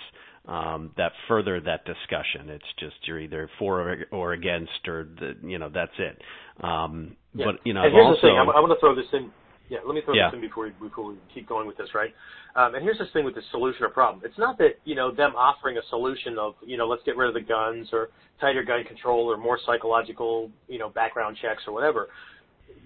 [0.47, 2.49] um, that further that discussion.
[2.49, 6.21] It's just you're either for or, or against, or the, you know that's it.
[6.63, 7.45] Um, yeah.
[7.45, 8.37] But you know, and here's also, the thing.
[8.37, 9.31] I'm, I'm going to throw this in.
[9.69, 10.31] Yeah, let me throw yeah.
[10.31, 12.13] this in before we, before we keep going with this, right?
[12.55, 14.23] Um, and here's this thing with the solution or problem.
[14.25, 17.27] It's not that you know them offering a solution of you know let's get rid
[17.27, 18.09] of the guns or
[18.39, 22.07] tighter gun control or more psychological you know background checks or whatever.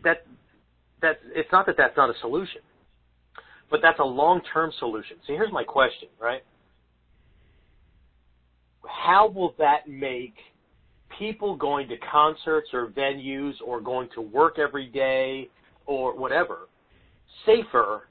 [0.04, 0.26] That
[1.02, 2.62] that it's not that that's not a solution,
[3.70, 5.18] but that's a long-term solution.
[5.28, 6.41] So here's my question, right?
[8.84, 10.36] How will that make
[11.22, 15.48] people going to concerts or venues or going to work every day
[15.86, 16.68] or whatever
[17.46, 18.08] safer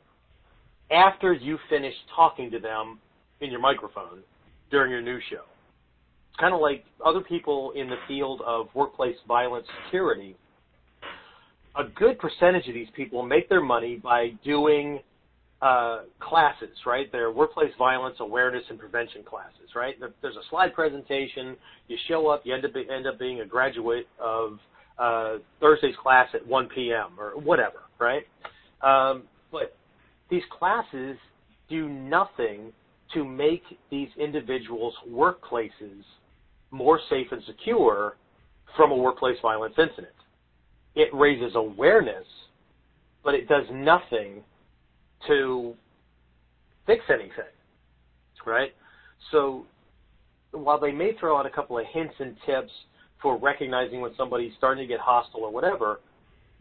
[0.92, 3.00] after you finish talking to them
[3.40, 4.20] in your microphone
[4.70, 5.42] during your news show.
[6.30, 10.36] It's kind of like other people in the field of workplace violence security.
[11.76, 15.00] A good percentage of these people make their money by doing
[15.62, 17.10] uh, classes, right?
[17.12, 19.94] They're workplace violence awareness and prevention classes, right?
[20.22, 21.56] There's a slide presentation.
[21.88, 22.42] You show up.
[22.44, 24.58] You end up end up being a graduate of
[24.98, 27.18] uh, Thursday's class at 1 p.m.
[27.18, 28.22] or whatever, right?
[28.82, 29.76] Um, but
[30.30, 31.16] these classes
[31.68, 32.72] do nothing
[33.14, 36.04] to make these individuals' workplaces
[36.70, 38.16] more safe and secure
[38.76, 40.14] from a workplace violence incident.
[40.94, 42.26] It raises awareness,
[43.24, 44.42] but it does nothing
[45.26, 45.74] to
[46.86, 47.52] fix anything,
[48.46, 48.72] right?
[49.30, 49.66] So
[50.52, 52.70] while they may throw out a couple of hints and tips
[53.22, 56.00] for recognizing when somebody's starting to get hostile or whatever,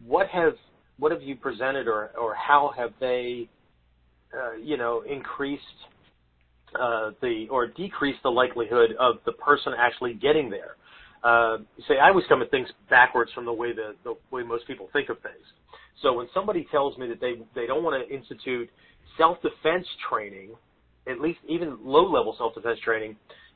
[0.06, 0.54] what have
[0.98, 3.48] what have you presented or or how have they,
[4.34, 5.64] uh, you know, increased
[6.80, 10.76] uh, the or decreased the likelihood of the person actually getting there?
[11.24, 11.58] Uh,
[11.88, 14.90] say I always come at things backwards from the way the the way most people
[14.94, 15.46] think of things.
[16.02, 18.70] So when somebody tells me that they they don't want to institute
[19.18, 20.52] self-defense training,
[21.08, 23.16] at least even low-level self-defense training,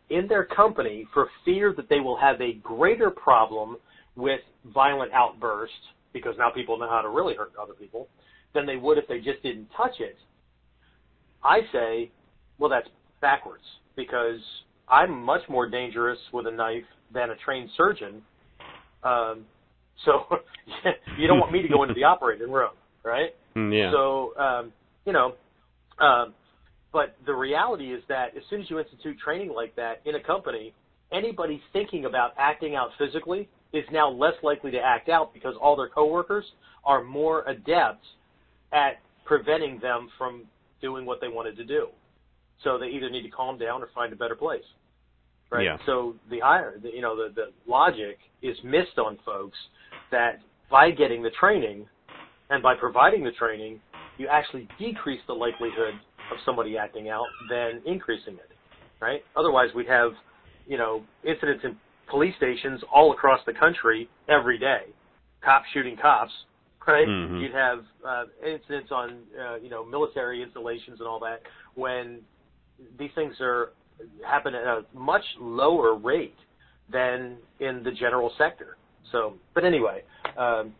[0.09, 3.77] in their company for fear that they will have a greater problem
[4.15, 4.41] with
[4.73, 5.75] violent outbursts
[6.11, 8.07] because now people know how to really hurt other people
[8.53, 10.17] than they would if they just didn't touch it.
[11.43, 12.11] I say,
[12.59, 12.87] well, that's
[13.21, 13.63] backwards
[13.95, 14.39] because
[14.87, 16.83] I'm much more dangerous with a knife
[17.13, 18.21] than a trained surgeon.
[19.03, 19.45] Um,
[20.05, 20.25] so
[21.17, 22.71] you don't want me to go into the operating room,
[23.03, 23.29] right?
[23.55, 23.91] Mm, yeah.
[23.91, 24.73] So um,
[25.05, 25.33] you know,
[25.99, 26.33] um,
[26.91, 30.19] but the reality is that as soon as you institute training like that in a
[30.19, 30.73] company,
[31.11, 35.75] anybody thinking about acting out physically is now less likely to act out because all
[35.75, 36.45] their coworkers
[36.83, 38.03] are more adept
[38.71, 40.45] at preventing them from
[40.81, 41.87] doing what they wanted to do.
[42.63, 44.63] So they either need to calm down or find a better place.
[45.53, 45.65] Right?
[45.65, 45.77] Yeah.
[45.85, 49.57] So the higher, the, you know, the, the logic is missed on folks
[50.11, 50.39] that
[50.71, 51.85] by getting the training
[52.49, 53.79] and by providing the training,
[54.17, 55.93] you actually decrease the likelihood
[56.31, 58.49] of somebody acting out than increasing it,
[58.99, 59.21] right?
[59.35, 60.11] Otherwise, we'd have,
[60.67, 61.77] you know, incidents in
[62.09, 64.85] police stations all across the country every day,
[65.43, 66.31] cops shooting cops,
[66.87, 67.07] right?
[67.07, 67.37] Mm-hmm.
[67.37, 71.41] You'd have uh, incidents on, uh, you know, military installations and all that
[71.75, 72.21] when
[72.97, 73.69] these things are
[74.25, 76.35] happen at a much lower rate
[76.91, 78.77] than in the general sector.
[79.11, 80.03] So, but anyway,
[80.37, 80.73] um,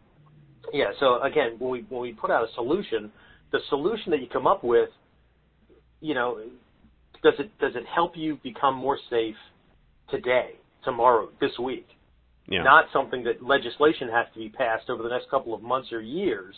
[0.72, 0.92] yeah.
[1.00, 3.12] So again, when we when we put out a solution,
[3.52, 4.90] the solution that you come up with
[6.04, 6.38] you know,
[7.24, 9.38] does it does it help you become more safe
[10.10, 10.52] today,
[10.84, 11.88] tomorrow, this week?
[12.50, 12.62] Yeah.
[12.62, 16.02] Not something that legislation has to be passed over the next couple of months or
[16.02, 16.54] years,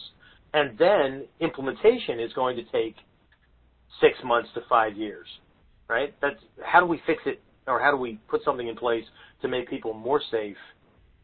[0.53, 2.95] and then implementation is going to take
[4.01, 5.28] six months to five years,
[5.88, 6.13] right?
[6.21, 9.03] That's how do we fix it, or how do we put something in place
[9.41, 10.57] to make people more safe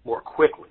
[0.06, 0.70] more quickly?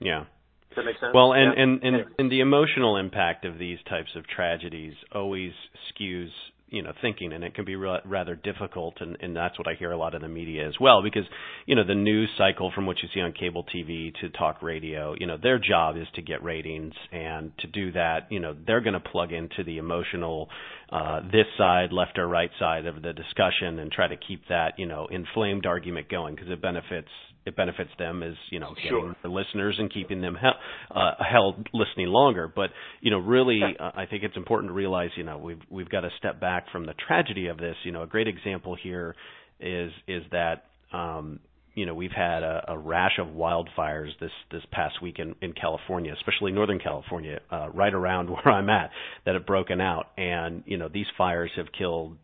[0.00, 0.24] Yeah.
[0.70, 1.12] Does that make sense?
[1.14, 1.62] Well, and yeah.
[1.62, 5.52] and and, and the emotional impact of these types of tragedies always
[5.92, 6.30] skews
[6.72, 9.74] you know thinking and it can be ra- rather difficult and and that's what I
[9.74, 11.24] hear a lot in the media as well because
[11.66, 15.14] you know the news cycle from what you see on cable TV to talk radio
[15.18, 18.80] you know their job is to get ratings and to do that you know they're
[18.80, 20.48] going to plug into the emotional
[20.90, 24.78] uh this side left or right side of the discussion and try to keep that
[24.78, 27.08] you know inflamed argument going because it benefits
[27.44, 29.16] it benefits them as you know getting Sure.
[29.22, 30.54] the listeners and keeping them held,
[30.90, 32.48] uh, held listening longer.
[32.48, 32.70] But
[33.00, 36.00] you know, really, uh, I think it's important to realize you know we've we've got
[36.00, 37.76] to step back from the tragedy of this.
[37.84, 39.14] You know, a great example here
[39.60, 41.40] is is that um,
[41.74, 45.52] you know we've had a, a rash of wildfires this this past week in, in
[45.52, 48.90] California, especially Northern California, uh, right around where I'm at,
[49.26, 52.16] that have broken out, and you know these fires have killed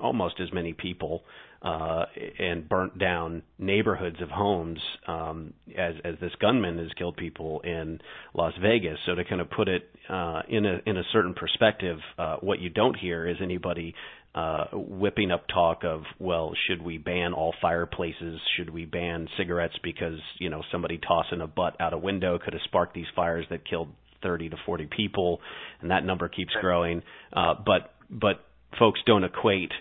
[0.00, 1.22] almost as many people
[1.62, 2.06] uh,
[2.38, 8.00] and burnt down neighborhoods of homes um, as as this gunman has killed people in
[8.34, 8.98] Las Vegas.
[9.04, 12.60] So to kind of put it uh, in a in a certain perspective, uh, what
[12.60, 13.94] you don't hear is anybody
[14.34, 18.40] uh, whipping up talk of well, should we ban all fireplaces?
[18.56, 22.54] Should we ban cigarettes because you know somebody tossing a butt out a window could
[22.54, 23.88] have sparked these fires that killed
[24.22, 25.40] 30 to 40 people,
[25.82, 27.02] and that number keeps growing.
[27.34, 28.44] Uh, but but
[28.78, 29.72] folks don't equate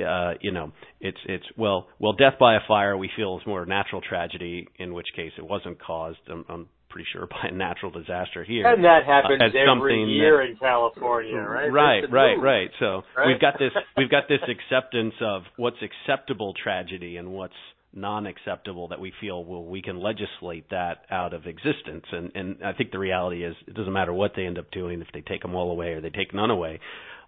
[0.00, 3.62] uh, you know, it's it's well, well, death by a fire we feel is more
[3.62, 6.18] a natural tragedy, in which case it wasn't caused.
[6.30, 8.66] I'm, I'm pretty sure by a natural disaster here.
[8.66, 11.72] and that happens uh, every something year that- in California, right?
[11.72, 12.44] Right, right, move.
[12.44, 12.70] right.
[12.78, 13.28] So Right?
[13.28, 17.54] we've got this we've got this acceptance of what's acceptable tragedy and what's
[17.94, 22.72] non-acceptable that we feel well we can legislate that out of existence and and I
[22.72, 25.42] think the reality is it doesn't matter what they end up doing if they take
[25.42, 26.80] them all away or they take none away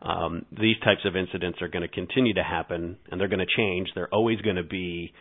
[0.03, 3.57] um, these types of incidents are going to continue to happen and they're going to
[3.57, 5.12] change they're always going to be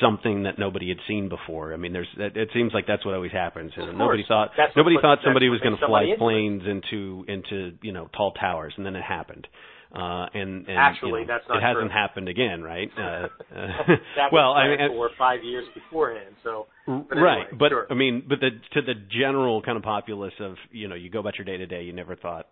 [0.00, 1.72] something that nobody had seen before.
[1.72, 3.72] I mean, there's it, it seems like that's what always happens.
[3.76, 7.72] Of nobody thought That's nobody what- thought somebody was going to fly planes into into
[7.82, 9.46] you know tall towers, and then it happened.
[9.94, 12.88] Uh, and, and Actually, you know, that's not it hasn't happened again, right?
[12.96, 16.34] Uh, uh, that was well, I mean, for five years beforehand.
[16.42, 17.86] So, but right, anyway, but sure.
[17.90, 21.18] I mean, but the to the general kind of populace of you know, you go
[21.20, 22.46] about your day to day, you never thought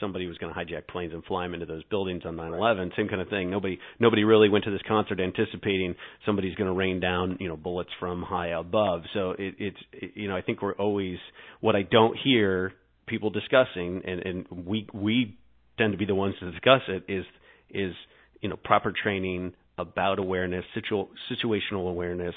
[0.00, 2.96] somebody was going to hijack planes and fly them into those buildings on 9/11.
[2.96, 3.50] Same kind of thing.
[3.50, 5.94] Nobody nobody really went to this concert anticipating
[6.26, 9.02] somebody's going to rain down you know bullets from high above.
[9.14, 11.18] So it, it's it, you know I think we're always
[11.60, 12.72] what I don't hear
[13.06, 15.38] people discussing, and and we we
[15.78, 17.24] tend to be the ones to discuss it is
[17.70, 17.94] is
[18.40, 22.34] you know proper training about awareness, situ- situational awareness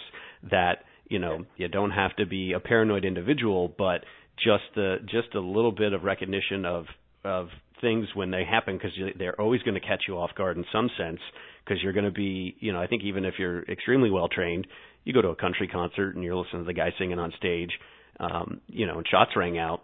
[0.49, 4.03] that you know you don't have to be a paranoid individual, but
[4.37, 6.85] just the just a little bit of recognition of
[7.23, 7.47] of
[7.81, 10.89] things when they happen because they're always going to catch you off guard in some
[10.97, 11.19] sense
[11.63, 14.67] because you're going to be you know I think even if you're extremely well trained,
[15.03, 17.71] you go to a country concert and you're listening to the guy singing on stage,
[18.19, 19.81] um, you know, and shots rang out.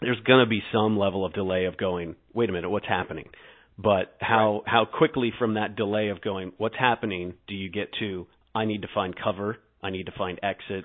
[0.00, 3.28] There's going to be some level of delay of going, wait a minute, what's happening?
[3.78, 8.26] But how how quickly from that delay of going, what's happening, do you get to
[8.54, 10.84] I need to find cover, I need to find exit,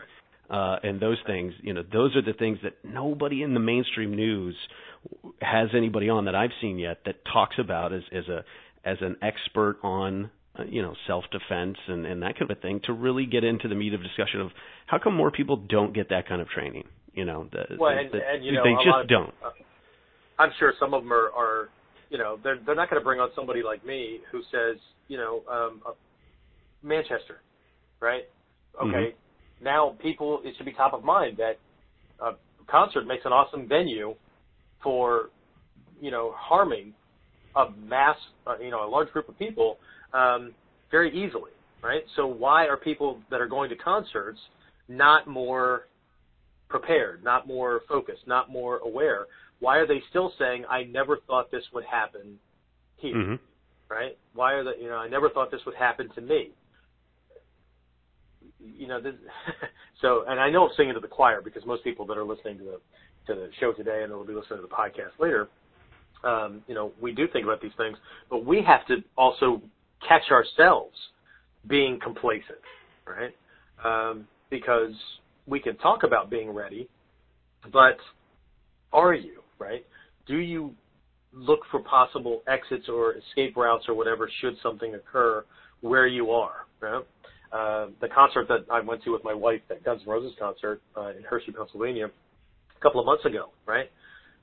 [0.51, 1.53] uh, and those things.
[1.61, 4.55] You know, those are the things that nobody in the mainstream news
[5.41, 8.43] has anybody on that I've seen yet that talks about as as a
[8.83, 10.29] as an expert on
[10.59, 13.67] uh, you know self defense and and that kind of thing to really get into
[13.67, 14.51] the meat of discussion of
[14.87, 16.83] how come more people don't get that kind of training.
[17.13, 19.33] You know, the, Well, and, the- and you know, they a just of, don't.
[19.43, 19.51] uh,
[20.39, 21.69] I'm sure some of them are, are
[22.09, 24.77] you know, they're they're not going to bring on somebody like me who says,
[25.07, 25.91] you know, um, uh,
[26.83, 27.41] Manchester,
[27.99, 28.23] right?
[28.81, 29.13] Okay,
[29.63, 31.59] now people, it should be top of mind that
[32.19, 32.31] a
[32.67, 34.15] concert makes an awesome venue
[34.83, 35.29] for,
[35.99, 36.93] you know, harming
[37.55, 38.15] a mass,
[38.47, 39.77] uh, you know, a large group of people
[40.13, 40.53] um,
[40.89, 41.51] very easily,
[41.83, 42.03] right?
[42.15, 44.39] So why are people that are going to concerts
[44.87, 45.87] not more
[46.69, 49.25] prepared, not more focused, not more aware?
[49.59, 52.39] Why are they still saying, "I never thought this would happen
[52.97, 53.13] here"?
[53.13, 53.35] hmm
[53.89, 54.17] Right?
[54.33, 54.81] Why are they?
[54.81, 56.51] You know, I never thought this would happen to me.
[58.59, 59.13] You know, this,
[60.01, 62.57] so and I know I'm singing to the choir because most people that are listening
[62.59, 62.81] to the
[63.27, 65.47] to the show today and will be listening to the podcast later,
[66.23, 67.97] um, you know, we do think about these things,
[68.29, 69.61] but we have to also
[70.07, 70.95] catch ourselves
[71.67, 72.59] being complacent,
[73.05, 73.35] right?
[73.83, 74.93] Um, because
[75.47, 76.89] we can talk about being ready,
[77.71, 77.97] but
[78.93, 79.85] are you, right?
[80.27, 80.73] Do you
[81.33, 85.45] look for possible exits or escape routes or whatever should something occur
[85.81, 87.03] where you are, right?
[87.51, 90.81] Uh, the concert that I went to with my wife, that Guns N' Roses concert
[90.95, 93.91] uh, in Hershey, Pennsylvania, a couple of months ago, right?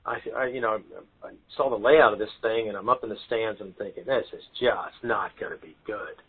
[0.05, 0.79] I, I you know,
[1.23, 3.75] I saw the layout of this thing, and I'm up in the stands, and I'm
[3.75, 6.21] thinking, this is just not going to be good,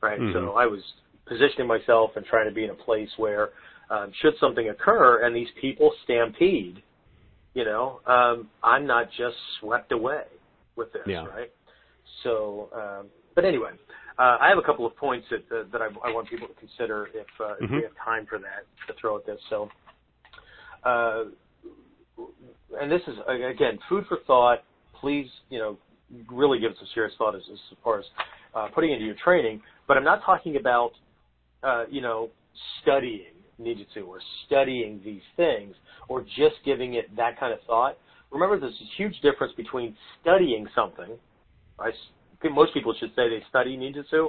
[0.00, 0.20] right?
[0.20, 0.32] Mhm.
[0.32, 0.80] So I was
[1.26, 3.50] positioning myself and trying to be in a place where,
[3.90, 6.82] um, should something occur and these people stampede,
[7.54, 10.24] you know, um, I'm not just swept away
[10.76, 11.26] with this, Yeah.
[11.26, 11.50] right?
[12.22, 13.72] So, um, but anyway,
[14.18, 17.08] I have a couple of points that uh, that I, I want people to consider
[17.14, 17.82] if, uh, if we Mhm.
[17.84, 19.40] have time for that to throw at this.
[19.48, 19.70] So,
[20.84, 21.24] uh,
[22.80, 24.64] and this is again food for thought.
[25.00, 25.78] Please, you know,
[26.30, 28.04] really give it some serious thought as, as far as
[28.54, 29.62] uh, putting into your training.
[29.86, 30.92] But I'm not talking about,
[31.62, 32.30] uh, you know,
[32.82, 35.74] studying ninjutsu or studying these things
[36.08, 37.96] or just giving it that kind of thought.
[38.30, 41.16] Remember, there's a huge difference between studying something.
[42.44, 44.28] Most people should say they study ninjutsu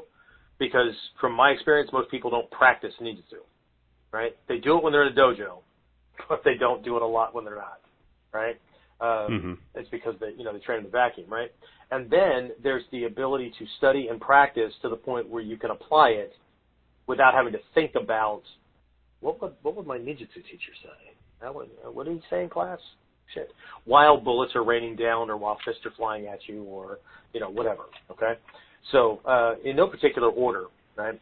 [0.57, 3.41] because, from my experience, most people don't practice ninjutsu.
[4.11, 4.35] Right?
[4.47, 5.59] They do it when they're in a dojo,
[6.29, 7.79] but they don't do it a lot when they're not.
[8.33, 8.59] Right?
[9.01, 9.57] Um, Mhm.
[9.75, 11.51] It's because they, you know, they train in the vacuum, right?
[11.91, 15.71] And then there's the ability to study and practice to the point where you can
[15.71, 16.35] apply it
[17.07, 18.43] without having to think about
[19.21, 21.13] what would what would my ninjutsu teacher say?
[21.41, 22.79] That would, what did he say in class?
[23.33, 23.51] Shit.
[23.85, 26.99] While bullets are raining down, or while fists are flying at you, or
[27.33, 27.83] you know whatever.
[28.11, 28.33] Okay.
[28.91, 30.65] So uh, in no particular order,
[30.95, 31.19] right?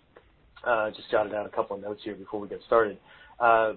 [0.65, 2.97] Uh, just jotted down a couple of notes here before we get started.
[3.39, 3.73] Uh,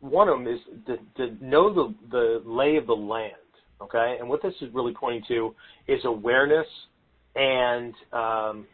[0.00, 3.32] one of them is to, to know the the lay of the land.
[3.80, 5.54] Okay, and what this is really pointing to
[5.86, 6.66] is awareness
[7.34, 8.66] and um,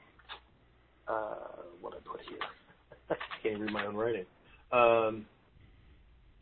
[1.08, 1.34] uh,
[1.80, 2.38] what I put here.
[3.10, 4.24] I can't read my own writing.
[4.72, 5.26] Um,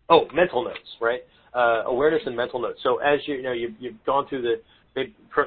[0.09, 1.22] oh, mental notes, right?
[1.53, 2.78] Uh, awareness and mental notes.
[2.82, 4.61] So as you, you know, you've, you've gone through the,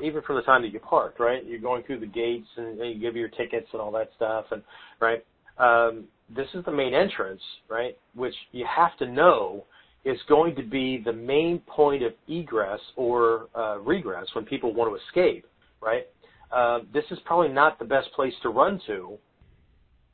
[0.04, 1.46] even from the time that you parked, right?
[1.46, 4.46] You're going through the gates and, and you give your tickets and all that stuff,
[4.52, 4.62] and
[5.00, 5.26] right.
[5.58, 7.98] Um, this is the main entrance, right?
[8.16, 9.66] Which you have to know
[10.06, 14.92] is going to be the main point of egress or uh, regress when people want
[14.92, 15.46] to escape,
[15.82, 16.08] right?
[16.52, 19.18] Uh, this is probably not the best place to run to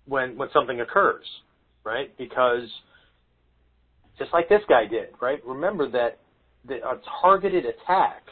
[0.06, 1.26] when when something occurs,
[1.84, 2.16] right?
[2.18, 2.68] Because
[4.20, 5.44] just like this guy did, right?
[5.46, 6.20] Remember that
[6.68, 8.24] the, a targeted attack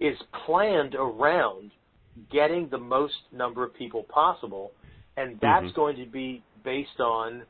[0.00, 1.70] is planned around
[2.30, 4.72] getting the most number of people possible,
[5.16, 5.74] and that's Mhm.
[5.74, 7.46] going to be based on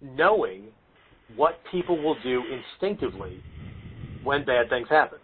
[0.00, 0.72] knowing
[1.36, 3.42] what people will do instinctively
[4.22, 5.18] when bad things happen.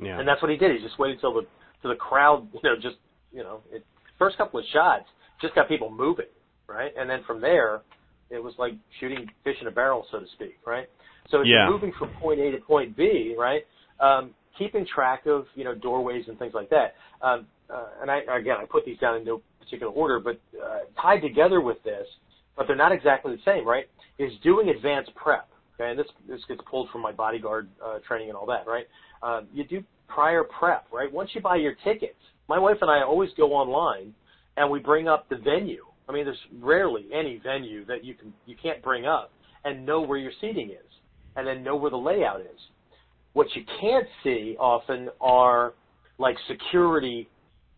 [0.00, 0.18] Yeah.
[0.18, 0.76] And that's what he did.
[0.76, 1.46] He just waited till the
[1.82, 2.96] till the crowd, you know, just
[3.32, 3.84] you know, it,
[4.18, 5.08] first couple of shots
[5.40, 6.26] just got people moving,
[6.66, 6.92] right?
[6.96, 7.82] And then from there,
[8.30, 10.88] it was like shooting fish in a barrel, so to speak, right?
[11.30, 11.64] So if Yeah.
[11.64, 13.66] you're moving from point A to point B, right?
[14.00, 16.94] Um, keeping track of you know doorways and things like that.
[17.22, 20.80] Um, uh, and I again, I put these down in no particular order, but uh,
[21.00, 22.06] tied together with this,
[22.56, 23.86] but they're not exactly the same, right?
[24.18, 25.48] Is doing advanced prep.
[25.80, 28.86] Okay, and this this gets pulled from my bodyguard uh, training and all that, right?
[29.22, 31.12] Um, you do prior prep, right?
[31.12, 32.18] Once you buy your tickets,
[32.48, 34.14] my wife and I always go online
[34.56, 35.84] and we bring up the venue.
[36.08, 39.30] I mean, there's rarely any venue that you can you can't bring up
[39.64, 40.90] and know where your seating is,
[41.36, 42.60] and then know where the layout is.
[43.34, 45.74] What you can't see often are
[46.18, 47.28] like security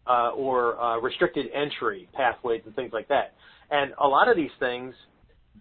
[0.07, 3.35] uh, or uh, restricted entry pathways and things like that.
[3.71, 4.95] And a lot of these things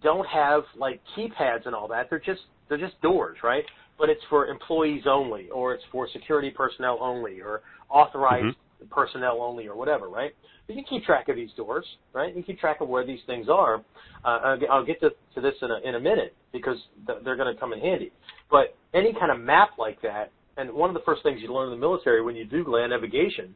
[0.02, 2.08] don't have like keypads and all that.
[2.08, 3.64] They're just they're just doors, right?
[3.98, 7.60] But it's for employees only, or it's for security personnel only, or
[7.90, 8.56] authorized
[8.90, 10.32] personnel only, or whatever, right?
[10.70, 12.28] You can keep track of these doors, right?
[12.28, 13.82] You can keep track of where these things are.
[14.24, 17.18] Uh, I'll get- I'll get to, to this in a, in a minute because th-
[17.24, 18.12] they're going to come in handy.
[18.50, 21.72] But any kind of map like that, and one of the first things you learn
[21.72, 23.54] in the military when you do land navigation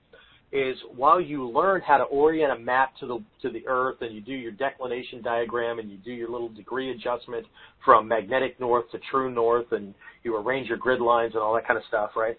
[0.53, 4.15] is while you learn how to orient a map to the to the earth and
[4.15, 7.45] you do your declination diagram and you do your little degree adjustment
[7.85, 11.67] from magnetic north to true north and you arrange your grid lines and all that
[11.67, 12.39] kind of stuff, right?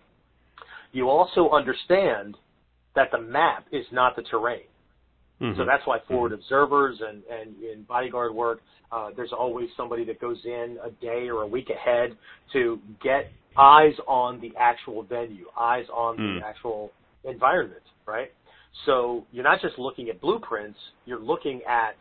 [0.93, 2.37] You also understand
[2.95, 4.63] that the map is not the terrain.
[5.41, 5.57] Mhm.
[5.57, 10.19] So that's why forward observers and, and in bodyguard work, uh, there's always somebody that
[10.19, 12.15] goes in a day or a week ahead
[12.53, 16.39] to get eyes on the actual venue, eyes on Mm.
[16.39, 16.91] the actual
[17.23, 18.31] environment, right?
[18.85, 21.95] So you're not just looking at blueprints, you're looking at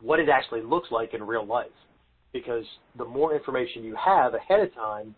[0.00, 1.72] what it actually looks like in real life.
[2.32, 2.64] Because
[2.96, 5.14] the more information you have ahead of time,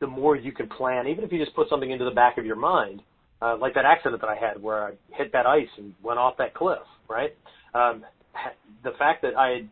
[0.00, 1.06] the more you can plan.
[1.06, 3.02] Even if you just put something into the back of your mind,
[3.40, 6.36] uh, like that accident that I had where I hit that ice and went off
[6.38, 6.78] that cliff,
[7.08, 7.34] right?
[7.74, 8.04] Um,
[8.84, 9.68] the fact that I had,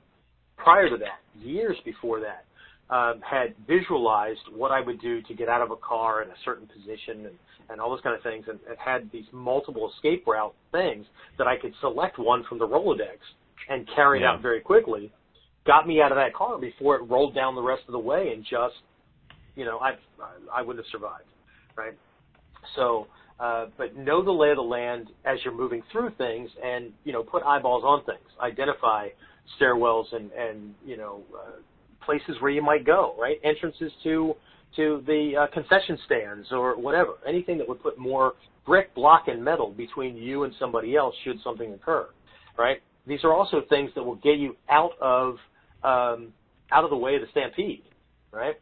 [0.57, 2.45] prior to that, years before that,
[2.89, 6.35] um, had visualized what I would do to get out of a car in a
[6.45, 7.35] certain position and,
[7.69, 11.05] and all those kind of things, and, and had these multiple escape route things
[11.37, 13.19] that I could select one from the Rolodex
[13.69, 15.12] and carry it out very quickly,
[15.67, 18.33] got me out of that car before it rolled down the rest of the way
[18.33, 18.77] and just,
[19.57, 19.97] you know, I
[20.55, 21.25] I wouldn't have survived,
[21.77, 21.95] right?
[22.77, 23.09] So,
[23.39, 27.12] uh, but know the lay of the land as you're moving through things, and you
[27.12, 29.09] know, put eyeballs on things, identify
[29.61, 31.53] stairwells and and you know, uh,
[32.05, 33.37] places where you might go, right?
[33.45, 34.34] Entrances to
[34.76, 38.34] to the uh, concession stands or whatever, anything that would put more
[38.64, 42.09] brick, block, and metal between you and somebody else should something occur,
[42.59, 42.78] right?
[43.07, 45.37] These are also things that will get you out of
[45.84, 46.32] um,
[46.72, 47.82] out of the way of the stampede,
[48.32, 48.57] right?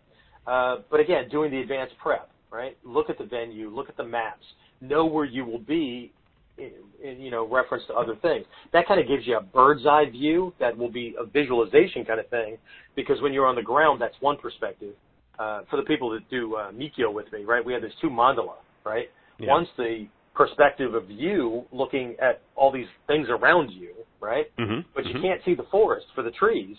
[0.46, 2.76] Uh, but again, doing the advanced prep, right?
[2.84, 4.44] Look at the venue, look at the maps,
[4.80, 6.12] know where you will be,
[6.57, 6.70] in,
[7.02, 8.46] in you know, reference to other things.
[8.72, 10.55] That kind of gives you a bird's eye view.
[10.61, 12.59] That will be a visualization kind of thing,
[12.94, 14.94] because when you're on the ground, that's one perspective.
[15.36, 17.64] Uh, for the people that do uh, Mikkyo with me, right?
[17.64, 19.11] We have these two mandala, right?
[19.40, 19.50] Yeah.
[19.50, 24.46] One's the perspective of you looking at all these things around you, right?
[24.59, 24.84] Mhm.
[24.94, 25.22] but you Mhm.
[25.22, 26.76] can't see the forest for the trees.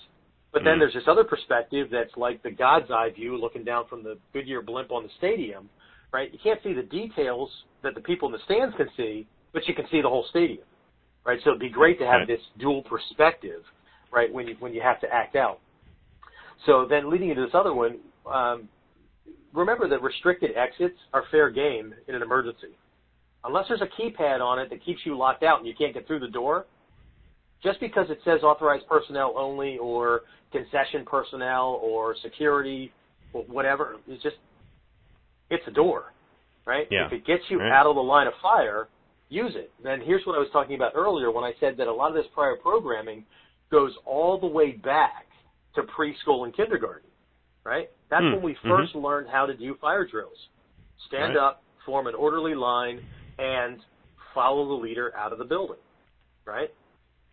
[0.56, 0.80] But then Mm.
[0.80, 4.62] there's this other perspective that's like the God's eye view looking down from the Goodyear
[4.62, 5.70] blimp on the stadium,
[6.14, 6.32] right?
[6.32, 7.52] You can't see the details
[7.82, 10.64] that the people in the stands can see, but you can see the whole stadium,
[11.26, 11.42] right?
[11.44, 12.28] So it'd be great to have Right.
[12.28, 13.66] this dual perspective,
[14.12, 15.60] right, when you when you have to act out.
[16.66, 18.70] So then leading into this other one, um,
[19.52, 22.78] remember that restricted exits are fair game in an emergency.
[23.44, 26.08] Unless there's a keypad on it that keeps you locked out and you can't get
[26.08, 26.66] through the door,
[27.64, 32.92] just because it says authorized personnel only or concession personnel or security
[33.34, 34.38] or whatever, it's just
[35.50, 36.14] it's a door,
[36.66, 36.88] right?
[36.90, 37.06] Yeah.
[37.06, 37.72] If it gets you Right.
[37.72, 38.88] out of the line of fire,
[39.30, 39.72] use it.
[39.84, 42.16] Then here's what I was talking about earlier when I said that a lot of
[42.16, 43.26] this prior programming
[43.72, 45.28] goes all the way back
[45.76, 47.10] to preschool and kindergarten,
[47.64, 47.90] right?
[48.10, 48.34] That's Hmm.
[48.34, 48.70] when we Mhm.
[48.70, 50.50] 1st learned how to do fire drills.
[51.08, 51.44] Stand Right.
[51.44, 53.06] up, form an orderly line,
[53.38, 53.84] and
[54.34, 55.80] follow the leader out of the building,
[56.46, 56.72] right?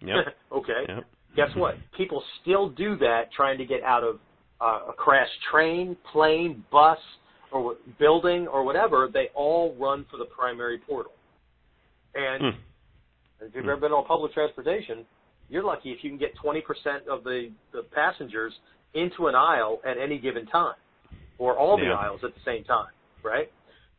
[0.04, 0.34] Yep.
[0.52, 0.84] okay.
[0.88, 1.04] Yep.
[1.36, 1.78] Guess what?
[1.96, 4.18] People still do that trying to get out of
[4.60, 6.98] uh, a crashed train, plane, bus,
[7.50, 9.08] or building or whatever.
[9.12, 11.12] They all run for the primary portal.
[12.14, 13.44] And Hmm.
[13.46, 15.06] if you've ever been on public transportation,
[15.48, 18.52] you're lucky if you can get 20% of the, the passengers
[18.94, 20.74] into an aisle at any given time,
[21.38, 22.88] or all the aisles at the same time,
[23.22, 23.50] right?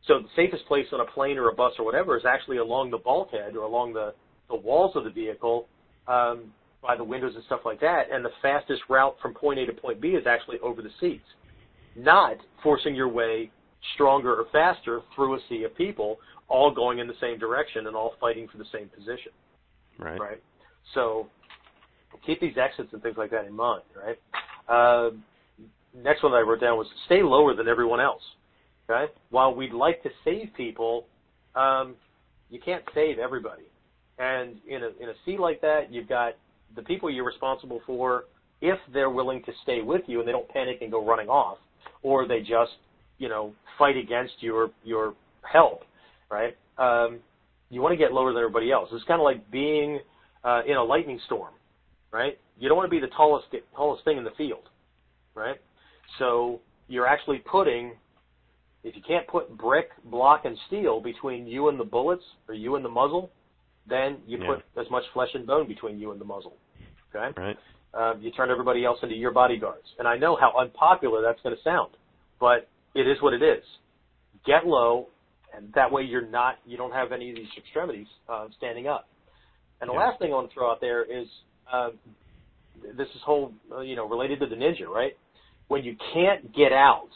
[0.06, 2.90] So the safest place on a plane or a bus or whatever is actually along
[2.90, 4.14] the bulkhead or along the,
[4.48, 5.66] the walls of the vehicle,
[6.08, 6.52] um,
[6.82, 8.04] by the windows and stuff like that.
[8.12, 11.24] And the fastest route from point A to point B is actually over the seats,
[11.96, 13.50] not forcing your way
[13.94, 17.96] stronger or faster through a sea of people, all going in the same direction and
[17.96, 19.32] all fighting for the same position
[19.98, 20.20] Right.
[20.20, 20.42] right?
[20.94, 21.28] So
[22.26, 24.18] keep these exits and things like that in mind, right?
[24.68, 25.10] Uh,
[25.94, 28.22] next one that I wrote down was stay lower than everyone else.
[28.88, 31.06] Okay, while we'd like to save people,
[31.54, 31.94] um,
[32.50, 33.62] you can't save everybody.
[34.18, 36.34] And in a in a sea like that, you've got
[36.76, 38.24] the people you're responsible for.
[38.60, 41.58] If they're willing to stay with you and they don't panic and go running off,
[42.02, 42.72] or they just
[43.18, 45.82] you know fight against your your help,
[46.30, 46.56] right?
[46.78, 47.18] Um,
[47.70, 48.88] you want to get lower than everybody else.
[48.92, 49.98] It's kind of like being
[50.44, 51.52] uh, in a lightning storm,
[52.12, 52.38] right?
[52.58, 54.68] You don't want to be the tallest tallest thing in the field,
[55.34, 55.56] right?
[56.18, 57.92] So you're actually putting,
[58.84, 62.76] if you can't put brick, block, and steel between you and the bullets or you
[62.76, 63.30] and the muzzle,
[63.88, 64.56] then you Yeah.
[64.56, 66.56] put as much flesh and bone between you and the muzzle.
[67.14, 67.58] Okay, Right.
[67.92, 71.54] uh, you turn everybody else into your bodyguards, and I know how unpopular that's going
[71.54, 71.96] to sound,
[72.40, 73.62] but it is what it is.
[74.44, 75.08] Get low,
[75.54, 79.08] and that way you're not, you don't have any of these extremities uh, standing up.
[79.80, 80.00] And the Yeah.
[80.00, 81.28] last thing I want to throw out there is
[81.72, 81.90] uh,
[82.96, 85.16] this is whole, uh, you know, related to the ninja, right?
[85.68, 87.10] When you can't get out,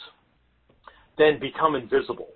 [1.17, 2.29] then become invisible.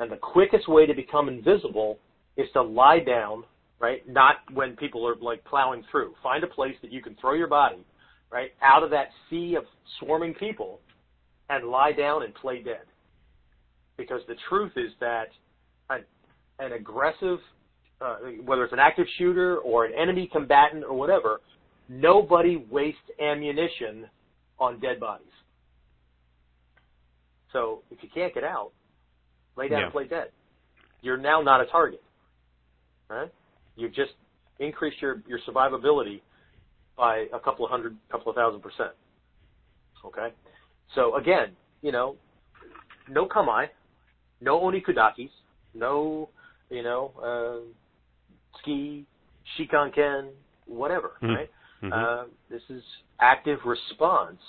[0.00, 1.98] And the quickest way to become invisible
[2.36, 3.44] is to lie down,
[3.78, 4.08] right?
[4.08, 6.14] Not when people are like plowing through.
[6.22, 7.84] Find a place that you can throw your body,
[8.30, 9.64] right, out of that sea of
[9.98, 10.80] swarming people
[11.50, 12.82] and lie down and play dead.
[13.96, 15.28] Because the truth is that
[15.90, 16.04] an,
[16.58, 17.38] an aggressive,
[18.00, 21.40] uh, whether it's an active shooter or an enemy combatant or whatever,
[21.88, 24.06] nobody wastes ammunition
[24.58, 25.26] on dead bodies.
[27.52, 28.72] So if you can't get out,
[29.56, 29.84] lay down Yeah.
[29.84, 30.30] and play dead.
[31.00, 32.02] You're now not a target.
[33.08, 33.32] Right?
[33.76, 34.12] You've just
[34.58, 36.20] increased your, your survivability
[36.96, 38.90] by a couple of hundred, couple of thousand percent.
[40.04, 40.28] Okay?
[40.94, 41.52] So again,
[41.82, 42.16] you know,
[43.08, 43.68] no kamae,
[44.40, 45.30] no onikudakis,
[45.74, 46.28] no,
[46.70, 49.04] you know, uh, ski,
[49.58, 50.30] shikanken,
[50.66, 51.34] whatever, Mhm.
[51.34, 51.50] right?
[51.82, 51.92] Mhm.
[51.92, 52.82] Uh, this is
[53.20, 54.40] active response,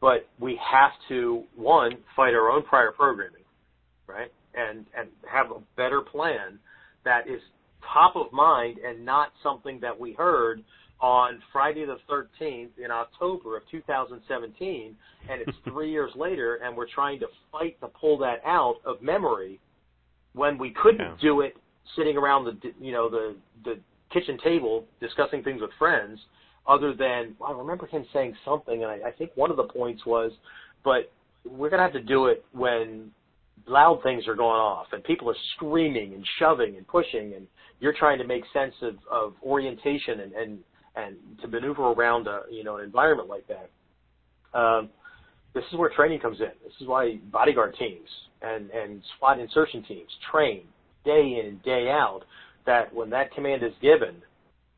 [0.00, 3.44] but we have to one fight our own prior programming,
[4.06, 4.32] right?
[4.54, 6.58] And and have a better plan
[7.04, 7.42] that is
[7.92, 10.62] top of mind and not something that we heard
[11.00, 14.96] on Friday the 13th in October of 2017,
[15.30, 19.02] and it's three years later, and we're trying to fight to pull that out of
[19.02, 19.60] memory
[20.34, 21.16] when we couldn't Yeah.
[21.20, 21.56] do it
[21.96, 23.78] sitting around the you know the the
[24.10, 26.18] kitchen table discussing things with friends
[26.66, 29.64] other than well, I remember him saying something, and I, I think one of the
[29.64, 30.32] points was,
[30.82, 31.12] but
[31.44, 33.10] we're gonna have to do it when
[33.66, 37.46] loud things are going off and people are screaming and shoving and pushing, and
[37.80, 40.58] you're trying to make sense of, of orientation and, and
[40.96, 44.58] and to maneuver around a you know an environment like that.
[44.58, 44.90] Um,
[45.54, 46.50] this is where training comes in.
[46.62, 48.08] This is why bodyguard teams
[48.42, 50.62] and and SWAT insertion teams train
[51.04, 52.22] day in and day out
[52.66, 54.16] that when that command is given,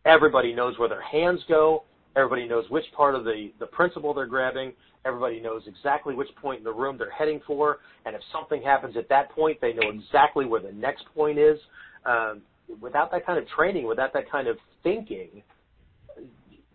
[0.05, 1.85] everybody knows where their hands go.
[2.17, 4.73] Everybody knows which part of the, the principle they're grabbing.
[5.05, 7.79] Everybody knows exactly which point in the room they're heading for.
[8.07, 11.59] And if something happens at that point, they know exactly where the next point is.
[12.05, 12.43] Um,
[12.81, 15.43] without that kind of training, without that kind of thinking,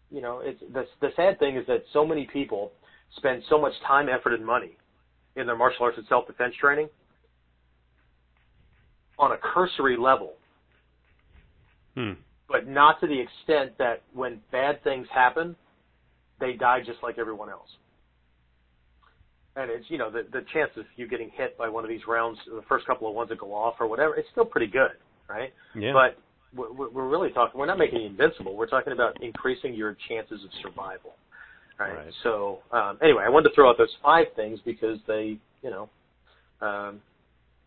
[0.09, 2.71] you know, it's, the, the sad thing is that so many people
[3.17, 4.77] spend so much time, effort, and money
[5.35, 6.89] in their martial arts and self-defense training
[9.17, 10.33] on a cursory level
[11.95, 12.11] Hmm.
[12.47, 15.55] but not to the extent that when bad things happen,
[16.39, 17.67] they die just like everyone else.
[19.57, 22.07] And it's you know the the chance of you getting hit by one of these
[22.07, 24.91] rounds, the first couple of ones that go off or whatever, it's still pretty good,
[25.29, 25.53] right?
[25.75, 25.93] Yeah.
[25.93, 26.17] But
[26.55, 27.59] we're, we're really talking.
[27.59, 28.55] We're not making you invincible.
[28.55, 31.13] We're talking about increasing your chances of survival.
[31.79, 31.95] Right.
[31.95, 32.13] Right.
[32.23, 35.89] So um, anyway, I wanted to throw out those five things because they, you know,
[36.61, 37.01] um,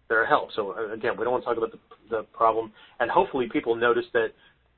[0.09, 0.51] they're a help.
[0.55, 1.79] So uh, again, we don't want to talk about the,
[2.11, 4.29] the problem, and hopefully people notice that,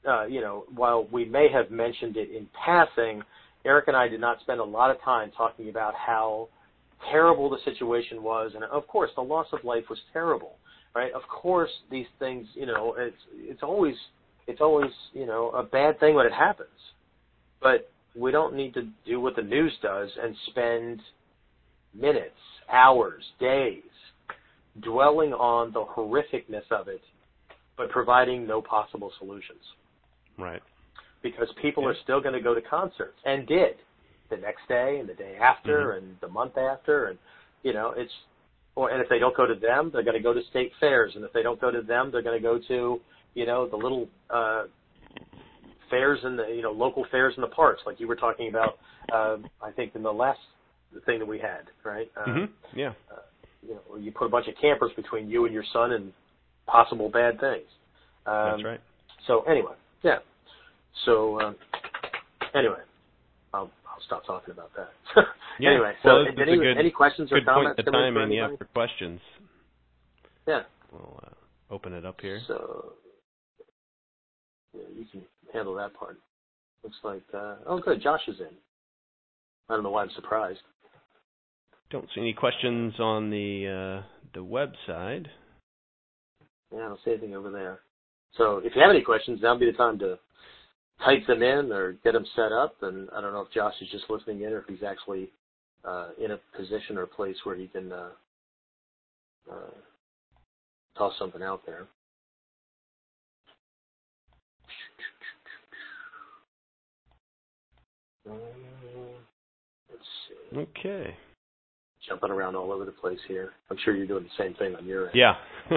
[0.08, 3.22] uh, you know, while we may have mentioned it in passing,
[3.66, 6.48] Eric and I did not spend a lot of time talking about how
[7.10, 10.56] terrible the situation was, and of course the loss of life was terrible,
[10.96, 11.12] right?
[11.12, 13.94] Of course these things, you know, it's it's always
[14.46, 16.80] it's always you know a bad thing when it happens,
[17.60, 21.02] but we don't need to do what the news does and spend
[21.94, 22.40] minutes,
[22.72, 23.82] hours, days
[24.80, 27.02] dwelling on the horrificness of it,
[27.76, 29.62] but providing no possible solutions.
[30.38, 30.62] Right.
[31.22, 31.90] Because people Yeah.
[31.90, 33.76] are still going to go to concerts and did
[34.30, 35.98] the next day and the day after Mhm.
[35.98, 37.18] and the month after and
[37.62, 38.12] you know it's
[38.76, 41.12] or and if they don't go to them they're going to go to state fairs
[41.16, 43.00] and if they don't go to them they're going to go to
[43.34, 44.64] you know the little uh
[45.90, 48.78] fairs and the you know local fairs in the parks like you were talking about
[49.12, 50.40] uh I think in the last
[51.04, 52.48] thing that we had right uh, Mhm.
[52.74, 52.92] Yeah.
[53.62, 56.12] you know you put a bunch of campers between you and your son and
[56.66, 57.66] possible bad things
[58.26, 58.80] um That's right.
[59.26, 60.18] so anyway yeah
[61.04, 61.56] so um
[62.54, 62.80] anyway
[63.54, 64.90] I'll I'll stop talking about that
[65.58, 65.70] Yeah.
[65.70, 67.56] anyway Well, so any, good- any questions or Good point.
[67.56, 69.20] comments The coming in for timing, yeah, for questions.
[70.46, 72.40] yeah We'll uh, open it up here.
[72.46, 72.92] So
[74.74, 75.22] yeah, you can
[75.52, 76.18] handle that part.
[76.84, 78.54] Looks like uh oh good, Josh is in.
[79.68, 80.60] I don't know why I'm surprised.
[81.90, 85.26] Don't see any questions on the uh, the website.
[86.72, 87.80] Yeah, I don't see anything over there.
[88.36, 90.18] So if you have any questions, now'd be the time to
[91.04, 92.76] type them in or get them set up.
[92.82, 95.30] And I don't know if Josh is just listening in or if he's actually
[95.84, 98.10] uh, in a position or place where he can uh,
[99.50, 99.70] uh,
[100.96, 101.86] toss something out there.
[108.28, 108.32] Uh,
[109.90, 110.58] let's see.
[110.58, 111.16] Okay.
[112.08, 113.50] Jumping around all over the place here.
[113.70, 115.16] I'm sure you're doing the same thing on your end.
[115.16, 115.34] Yeah.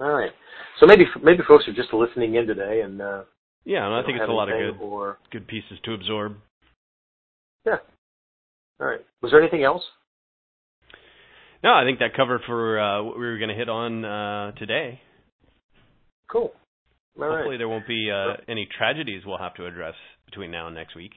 [0.00, 0.30] All right.
[0.78, 3.22] So maybe maybe folks are just listening in today, and uh,
[3.64, 6.36] yeah, and I think it's a lot of good Or good pieces to absorb.
[7.66, 7.76] yeah.
[8.80, 9.00] All right.
[9.22, 9.82] Was there anything else?
[11.62, 14.52] No, I think that covered for uh, what we were going to hit on uh,
[14.52, 15.00] today.
[16.30, 16.52] Cool.
[17.18, 17.36] All right.
[17.36, 19.94] Hopefully, there won't be uh, any tragedies we'll have to address
[20.24, 21.12] between now and next week.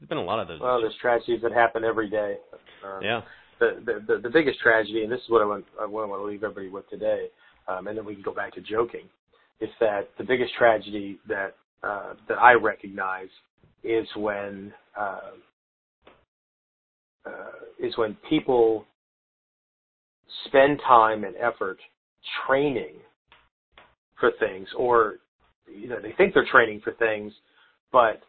[0.00, 0.60] There's been a lot of those.
[0.60, 2.36] Well, there's tragedies that happen every day.
[2.84, 3.20] Um, yeah.
[3.60, 6.24] The, the the the biggest tragedy, and this is what I want I want to
[6.24, 7.26] leave everybody with today,
[7.68, 9.02] um, and then we can go back to joking,
[9.60, 13.28] is that the biggest tragedy that uh, that I recognize
[13.82, 15.30] is when uh,
[17.26, 17.30] uh,
[17.78, 18.84] is when people
[20.46, 21.78] spend time and effort
[22.46, 22.94] training
[24.18, 25.16] for things, or
[25.66, 27.32] you know they think they're training for things,
[27.92, 28.20] but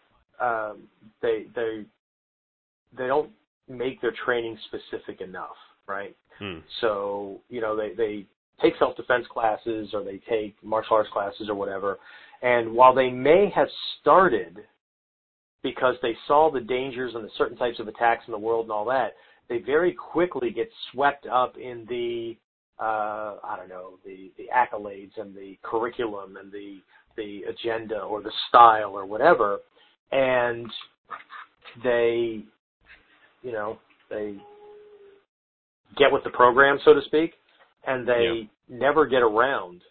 [0.41, 0.83] um,
[1.21, 1.85] they they
[2.97, 3.31] they don't
[3.67, 5.55] make their training specific enough,
[5.87, 6.15] right?
[6.39, 6.59] Hmm.
[6.79, 8.25] So you know they they
[8.61, 11.97] take self defense classes or they take martial arts classes or whatever,
[12.41, 13.67] and while they may have
[13.99, 14.59] started
[15.63, 18.71] because they saw the dangers and the certain types of attacks in the world and
[18.71, 19.13] all that,
[19.47, 22.35] they very quickly get swept up in the
[22.79, 26.79] uh, I don't know the the accolades and the curriculum and the
[27.15, 29.59] the agenda or the style or whatever,
[30.11, 30.71] and
[31.83, 32.43] they
[33.43, 33.77] you know
[34.09, 34.35] they
[35.97, 37.33] get with the program so to speak,
[37.85, 39.81] and they never get around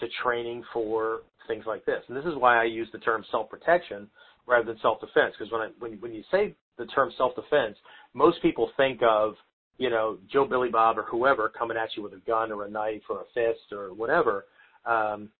[0.00, 2.02] to training for things like this.
[2.08, 4.08] And this is why I use the term self protection
[4.46, 7.76] rather than self defense because when I when when you say the term self defense,
[8.12, 9.34] most people think of
[9.78, 12.70] you know Joe Billy Bob or whoever coming at you with a gun or a
[12.70, 14.46] knife or a fist or whatever.
[14.86, 15.30] Um,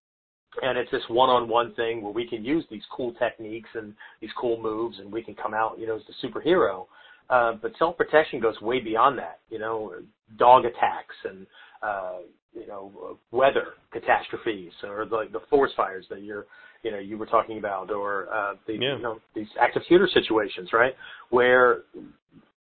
[0.61, 4.61] and it's this one-on-one thing where we can use these cool techniques and these cool
[4.61, 6.85] moves, and we can come out, you know, as the superhero.
[7.29, 9.39] Uh, but self-protection goes way beyond that.
[9.49, 9.93] You know,
[10.37, 11.45] dog attacks and
[11.83, 12.19] uh,
[12.53, 16.45] you know weather catastrophes or like the forest fires that you're
[16.83, 18.97] you know you were talking about, or uh, the Yeah.
[18.97, 20.95] you know these active shooter situations, right,
[21.29, 21.81] where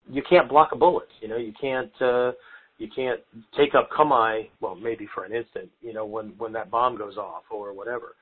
[0.09, 1.09] you can't block a bullet.
[1.21, 1.93] You know, you can't.
[2.01, 2.33] Uh,
[2.79, 3.21] you can't
[3.59, 7.19] take up kamae, well, maybe for an instant, you know, when when that bomb goes
[7.19, 8.15] off or whatever.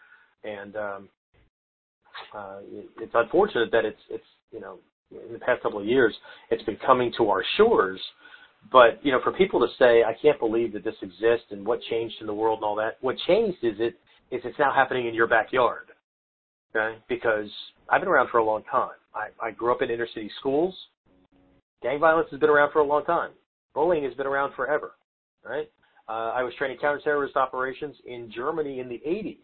[0.43, 1.09] And um,
[2.34, 4.78] uh, it, it's unfortunate that it's it's you know
[5.12, 6.12] in the past couple of years
[6.51, 8.01] it's been coming to our shores.
[8.71, 11.81] But you know, for people to say, I can't believe that this exists and what
[11.91, 12.99] changed in the world and all that.
[13.01, 13.99] What changed is it
[14.31, 15.87] is it's now happening in your backyard.
[16.75, 17.49] Okay, because
[17.89, 18.91] I've been around for a long time.
[19.15, 20.75] I, I grew up in inner city schools.
[21.83, 23.31] Gang violence has been around for a long time
[23.79, 24.93] bullying has been around forever,
[25.45, 25.71] right?
[26.09, 29.39] Uh, I was training counterterrorist operations in Germany in the 80s,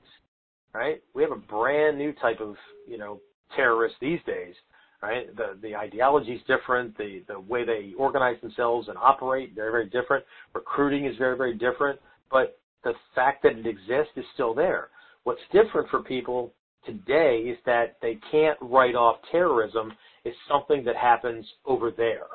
[0.72, 1.00] right?
[1.14, 2.56] We have a brand new type of,
[2.88, 3.20] you know,
[3.54, 4.56] terrorist these days,
[5.04, 5.36] right?
[5.36, 9.88] The the ideology is different, the the way they organize themselves and operate, very very
[9.90, 10.24] different.
[10.54, 12.00] Recruiting is very very different,
[12.30, 14.88] but the fact that it exists is still there.
[15.24, 16.52] What's different for people
[16.86, 19.92] today is that they can't write off terrorism
[20.26, 22.26] as something that happens over there.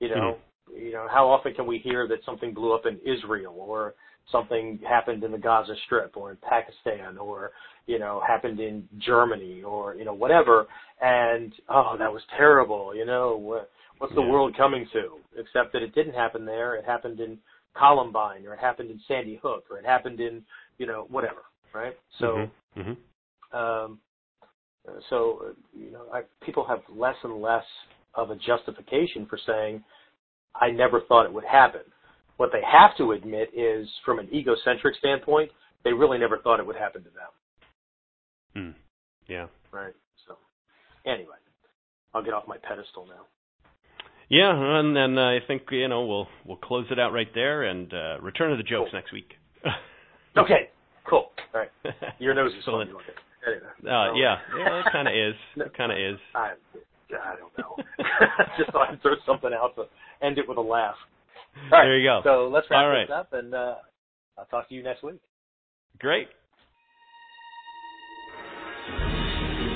[0.00, 0.38] You know,
[0.70, 0.86] mm-hmm.
[0.86, 3.94] you know, how often can we hear that something blew up in Israel or
[4.30, 7.52] something happened in the Gaza Strip or in Pakistan or,
[7.86, 10.66] you know, happened in Germany or, you know, whatever.
[11.00, 12.94] And, oh, that was terrible.
[12.94, 14.30] You know, what, what's the Yeah.
[14.30, 15.20] world coming to?
[15.36, 16.74] Except that it didn't happen there.
[16.74, 17.38] It happened in
[17.74, 20.44] Columbine or it happened in Sandy Hook or it happened in,
[20.78, 21.42] you know, whatever.
[21.72, 21.96] Right.
[22.18, 22.96] So, Mhm.
[23.52, 23.98] Mhm.
[25.10, 27.64] so you know, I, people have less and less
[28.14, 29.84] of a justification for saying,
[30.54, 31.82] "I never thought it would happen."
[32.36, 35.50] What they have to admit is, from an egocentric standpoint,
[35.84, 38.74] they really never thought it would happen to them.
[38.74, 39.32] Hmm.
[39.32, 39.46] Yeah.
[39.72, 39.94] Right.
[40.26, 40.36] So,
[41.04, 41.36] anyway,
[42.14, 43.26] I'll get off my pedestal now.
[44.28, 47.92] Yeah, and then I think you know we'll we'll close it out right there and
[47.94, 49.00] uh, return to the jokes cool.
[49.00, 49.34] next week.
[50.36, 50.70] okay,
[51.08, 51.30] cool.
[51.54, 51.70] All right,
[52.18, 52.80] your nose is so.
[52.80, 53.00] Anyway,
[53.84, 55.34] uh, yeah, yeah, it kind of is.
[55.66, 56.18] It kind of is.
[56.34, 56.54] I,
[57.12, 57.76] I don't know.
[58.58, 59.84] Just thought I'd throw something out to
[60.26, 60.96] end it with a laugh.
[61.72, 62.20] All right, there you go.
[62.24, 63.08] So let's wrap All right.
[63.08, 63.74] this up, and uh,
[64.38, 65.20] I'll talk to you next week.
[65.98, 66.28] Great.